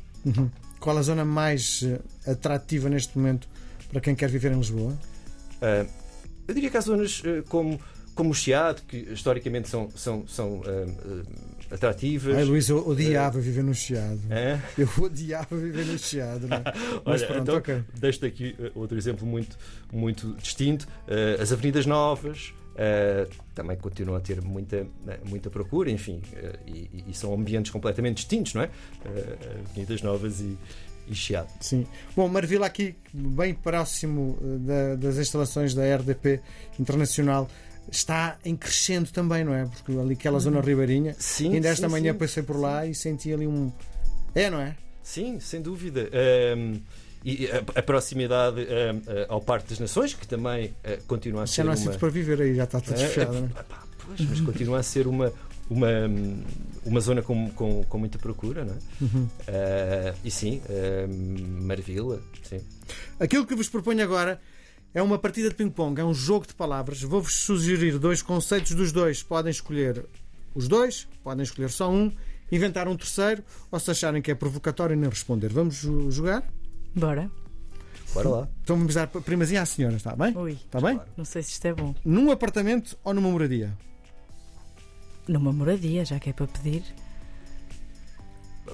Qual 0.81 0.97
a 0.97 1.03
zona 1.03 1.25
mais 1.25 1.83
eh, 1.83 2.31
atrativa 2.31 2.89
neste 2.89 3.17
momento 3.19 3.49
para 3.91 4.01
quem 4.01 4.15
quer 4.15 4.29
viver 4.29 4.53
em 4.53 4.57
Lisboa? 4.57 4.97
Ah, 5.61 5.87
eu 6.47 6.55
diria 6.55 6.71
que 6.71 6.77
há 6.77 6.81
zonas 6.81 7.23
ah, 7.25 7.43
como, 7.49 7.81
como 8.15 8.31
o 8.31 8.35
Chiado, 8.35 8.83
que 8.87 8.97
historicamente 8.97 9.69
são, 9.69 9.91
são, 9.97 10.27
são 10.29 10.63
ah, 10.67 11.75
atrativas. 11.75 12.37
Ai, 12.37 12.45
Luís, 12.45 12.69
eu 12.69 12.87
odiava 12.87 13.41
viver 13.41 13.65
no 13.65 13.75
Chiado. 13.75 14.21
Hã? 14.31 14.61
Eu 14.79 14.89
odiava 15.03 15.57
viver 15.57 15.87
no 15.87 15.99
Chiado. 15.99 16.47
Não 16.47 16.57
é? 16.59 16.63
Mas 17.05 17.23
Olha, 17.23 17.27
pronto, 17.27 17.43
então, 17.43 17.57
ok. 17.57 17.85
Deixo-te 17.95 18.27
aqui 18.27 18.57
outro 18.75 18.97
exemplo 18.97 19.27
muito, 19.27 19.59
muito 19.93 20.35
distinto. 20.41 20.87
As 21.41 21.53
Avenidas 21.53 21.87
Novas. 21.87 22.53
Ah, 22.79 23.27
também 23.55 23.77
continuam 23.77 24.17
a 24.17 24.21
ter 24.21 24.41
muita, 24.41 24.87
muita 25.27 25.51
procura, 25.51 25.91
enfim, 25.91 26.23
ah, 26.37 26.57
e, 26.67 27.05
e 27.09 27.15
são 27.15 27.35
ambientes 27.35 27.71
completamente 27.73 28.17
distintos, 28.19 28.55
não 28.55 28.63
é? 28.63 28.71
Avenidas 29.71 30.03
Novas 30.03 30.41
e, 30.41 30.57
e 31.09 31.15
Chiado. 31.15 31.51
Sim. 31.61 31.87
Bom, 32.17 32.29
Marvila 32.29 32.67
aqui, 32.67 32.95
bem 33.13 33.55
próximo 33.55 34.39
da- 34.61 34.95
das 34.97 35.17
instalações 35.19 35.75
da 35.75 35.83
RDP 35.97 36.41
Internacional, 36.79 37.49
está 37.91 38.39
em 38.45 38.55
crescendo 38.55 39.11
também, 39.11 39.43
não 39.45 39.55
é? 39.55 39.65
Porque 39.65 39.93
ali 39.93 40.13
aquela 40.15 40.39
zona 40.39 40.61
ribeirinha. 40.61 41.15
Sim, 41.19 41.55
Ainda 41.55 41.69
esta 41.69 41.87
sim, 41.89 41.93
manhã 41.93 42.13
sim. 42.13 42.19
passei 42.19 42.43
por 42.43 42.57
lá 42.61 42.87
e 42.87 42.95
senti 42.95 43.33
ali 43.33 43.47
um. 43.47 43.73
É, 44.35 44.51
não 44.51 44.61
é? 44.61 44.77
Sim, 45.03 45.41
sem 45.41 45.63
dúvida. 45.63 46.11
Ahm, 46.13 46.81
e 47.25 47.47
a, 47.51 47.59
a 47.79 47.83
proximidade 47.83 48.61
ahm, 48.63 49.01
ah, 49.07 49.27
ao 49.29 49.41
Parque 49.41 49.69
das 49.69 49.79
Nações, 49.79 50.15
que 50.15 50.27
também 50.27 50.75
ah, 50.85 50.99
continua 51.07 51.43
a 51.43 51.47
ser 51.47 51.57
Já 51.57 51.65
não 51.65 51.73
há 51.73 51.75
uma... 51.75 51.83
sítio 51.85 51.99
para 51.99 52.09
viver 52.09 52.41
aí, 52.41 52.55
já 52.55 52.65
está 52.65 52.81
tudo 52.81 52.99
É, 52.99 53.03
é, 53.05 53.09
fechado, 53.09 53.37
é? 53.57 53.63
pá, 53.63 53.83
pois, 54.07 54.21
mas 54.21 54.41
continua 54.41 54.79
a 54.79 54.83
ser 54.83 55.07
uma, 55.07 55.33
uma, 55.69 55.89
uma 56.85 57.01
zona 57.01 57.23
com, 57.23 57.51
com, 57.51 57.85
com 57.85 57.99
muita 57.99 58.19
procura, 58.19 58.65
não 58.65 58.75
é? 58.75 58.79
Uhum. 59.05 59.29
Ah, 59.49 60.15
e 60.25 60.31
sim, 60.31 60.61
ah, 60.69 61.07
Marvila, 61.63 62.21
sim. 62.43 62.61
Aquilo 63.21 63.47
que 63.47 63.55
vos 63.55 63.69
proponho 63.69 64.03
agora 64.03 64.41
é 64.95 65.03
uma 65.03 65.19
partida 65.19 65.49
de 65.51 65.55
ping-pong, 65.55 66.01
é 66.01 66.05
um 66.05 66.15
jogo 66.15 66.47
de 66.47 66.55
palavras. 66.55 67.03
Vou-vos 67.03 67.35
sugerir 67.35 67.99
dois 67.99 68.23
conceitos 68.23 68.73
dos 68.75 68.91
dois. 68.91 69.23
Podem 69.23 69.51
escolher 69.51 70.07
os 70.55 70.67
dois, 70.67 71.07
podem 71.23 71.43
escolher 71.43 71.71
só 71.71 71.91
um, 71.91 72.11
inventar 72.51 72.89
um 72.89 72.97
terceiro, 72.97 73.45
ou 73.71 73.79
se 73.79 73.91
acharem 73.91 74.23
que 74.23 74.31
é 74.31 74.35
provocatório, 74.35 74.97
nem 74.97 75.11
responder. 75.11 75.49
Vamos 75.53 75.77
jo- 75.83 76.11
jogar? 76.11 76.43
Bora. 76.99 77.31
Bora 78.15 78.29
lá. 78.29 78.49
Então 78.63 78.77
vamos 78.77 78.95
dar 78.95 79.07
primazia 79.07 79.63
às 79.63 79.69
senhoras, 79.69 79.97
está 79.99 80.17
bem? 80.17 80.37
Ui, 80.37 80.53
Está 80.53 80.81
bem? 80.81 81.01
não 81.17 81.25
sei 81.25 81.43
se 81.43 81.53
isto 81.53 81.67
é 81.67 81.73
bom. 81.75 81.95
Num 82.05 82.31
apartamento 82.31 82.99
ou 83.05 83.13
numa 83.15 83.31
moradia? 83.31 83.77
Numa 85.27 85.53
moradia, 85.53 86.05
já 86.05 86.19
que 86.19 86.31
é 86.31 86.33
para 86.33 86.47
pedir. 86.47 86.83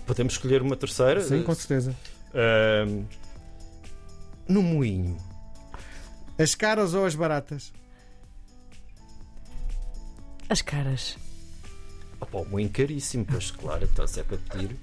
Podemos 0.06 0.34
escolher 0.34 0.62
uma 0.62 0.76
terceira? 0.76 1.20
Sim, 1.22 1.42
com 1.42 1.54
certeza. 1.54 1.94
Ahm, 2.32 3.04
no 4.48 4.62
moinho. 4.62 5.16
As 6.38 6.54
caras 6.54 6.94
ou 6.94 7.04
as 7.04 7.14
baratas? 7.14 7.72
As 10.48 10.62
caras. 10.62 11.16
Opa, 12.20 12.38
o 12.38 12.44
moinho 12.44 12.70
caríssimo, 12.70 13.24
pois 13.24 13.50
claro, 13.50 13.84
então 13.84 14.06
se 14.06 14.20
é 14.20 14.22
para 14.22 14.36
pedir. 14.38 14.76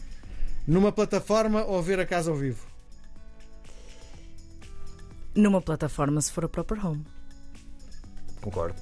Numa 0.67 0.91
plataforma 0.91 1.63
ou 1.63 1.81
ver 1.81 1.99
a 1.99 2.05
casa 2.05 2.31
ao 2.31 2.37
vivo? 2.37 2.65
Numa 5.35 5.61
plataforma, 5.61 6.21
se 6.21 6.31
for 6.31 6.45
a 6.45 6.49
proper 6.49 6.83
home. 6.85 7.05
Concordo. 8.41 8.79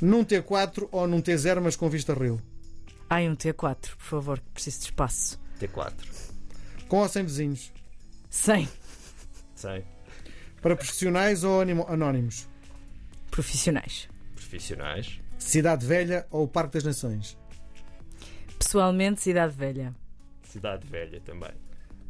Num 0.00 0.24
T4 0.24 0.88
ou 0.92 1.06
num 1.06 1.20
T0, 1.20 1.60
mas 1.60 1.76
com 1.76 1.88
vista 1.88 2.14
rio? 2.14 2.40
Ai, 3.08 3.28
um 3.28 3.34
T4, 3.36 3.96
por 3.96 4.04
favor, 4.04 4.38
que 4.40 4.50
preciso 4.52 4.78
de 4.80 4.84
espaço. 4.86 5.38
T4. 5.60 5.92
Com 6.88 6.98
ou 6.98 7.08
sem 7.08 7.24
vizinhos? 7.24 7.72
100 8.30 8.68
Sei. 9.54 9.84
Para 10.60 10.76
profissionais 10.76 11.42
ou 11.44 11.60
animo- 11.60 11.86
anónimos? 11.88 12.46
profissionais. 13.30 14.08
Profissionais. 14.34 15.20
Cidade 15.38 15.84
Velha 15.86 16.26
ou 16.30 16.48
Parque 16.48 16.74
das 16.74 16.84
Nações? 16.84 17.36
Pessoalmente, 18.58 19.20
cidade 19.20 19.54
velha. 19.54 19.94
Cidade 20.42 20.86
velha 20.86 21.20
também. 21.20 21.50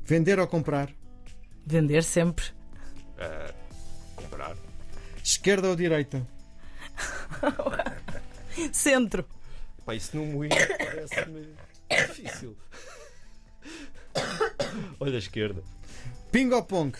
Vender 0.05 0.39
ou 0.39 0.47
comprar? 0.47 0.93
Vender 1.67 2.05
sempre. 2.05 2.45
Ah, 3.19 3.53
comprar. 4.15 4.57
Esquerda 5.23 5.69
ou 5.69 5.77
direita? 5.77 6.27
Centro. 8.73 9.25
Pá, 9.85 9.95
isso 9.95 10.17
no 10.17 10.27
moinho 10.27 10.51
parece-me 10.79 11.49
difícil. 11.91 12.57
Olha 15.01 15.15
a 15.15 15.19
esquerda. 15.19 15.63
Ping 16.33 16.51
ou 16.51 16.63
pong? 16.63 16.97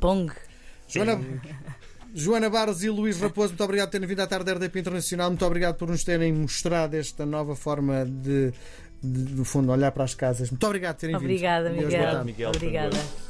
Pong. 0.00 0.32
Joana, 0.88 1.20
Joana 2.14 2.50
Barros 2.50 2.82
e 2.82 2.90
Luís 2.90 3.18
Raposo, 3.18 3.50
muito 3.50 3.64
obrigado 3.64 3.88
por 3.88 3.92
terem 3.92 4.06
vindo 4.08 4.20
à 4.20 4.26
tarde 4.26 4.44
da 4.46 4.52
RDP 4.54 4.80
Internacional. 4.80 5.30
Muito 5.30 5.44
obrigado 5.46 5.76
por 5.76 5.88
nos 5.88 6.04
terem 6.04 6.32
mostrado 6.32 6.94
esta 6.96 7.24
nova 7.24 7.56
forma 7.56 8.04
de, 8.04 8.52
de, 9.02 9.34
do 9.34 9.44
fundo, 9.44 9.72
olhar 9.72 9.92
para 9.92 10.04
as 10.04 10.14
casas. 10.14 10.50
Muito 10.50 10.66
obrigado 10.66 10.96
por 10.96 11.00
terem 11.00 11.16
vindo. 11.16 11.24
Obrigada, 11.24 11.70
Deus, 11.70 11.84
Miguel. 11.84 12.24
Miguel, 12.24 12.50
Obrigada. 12.50 12.96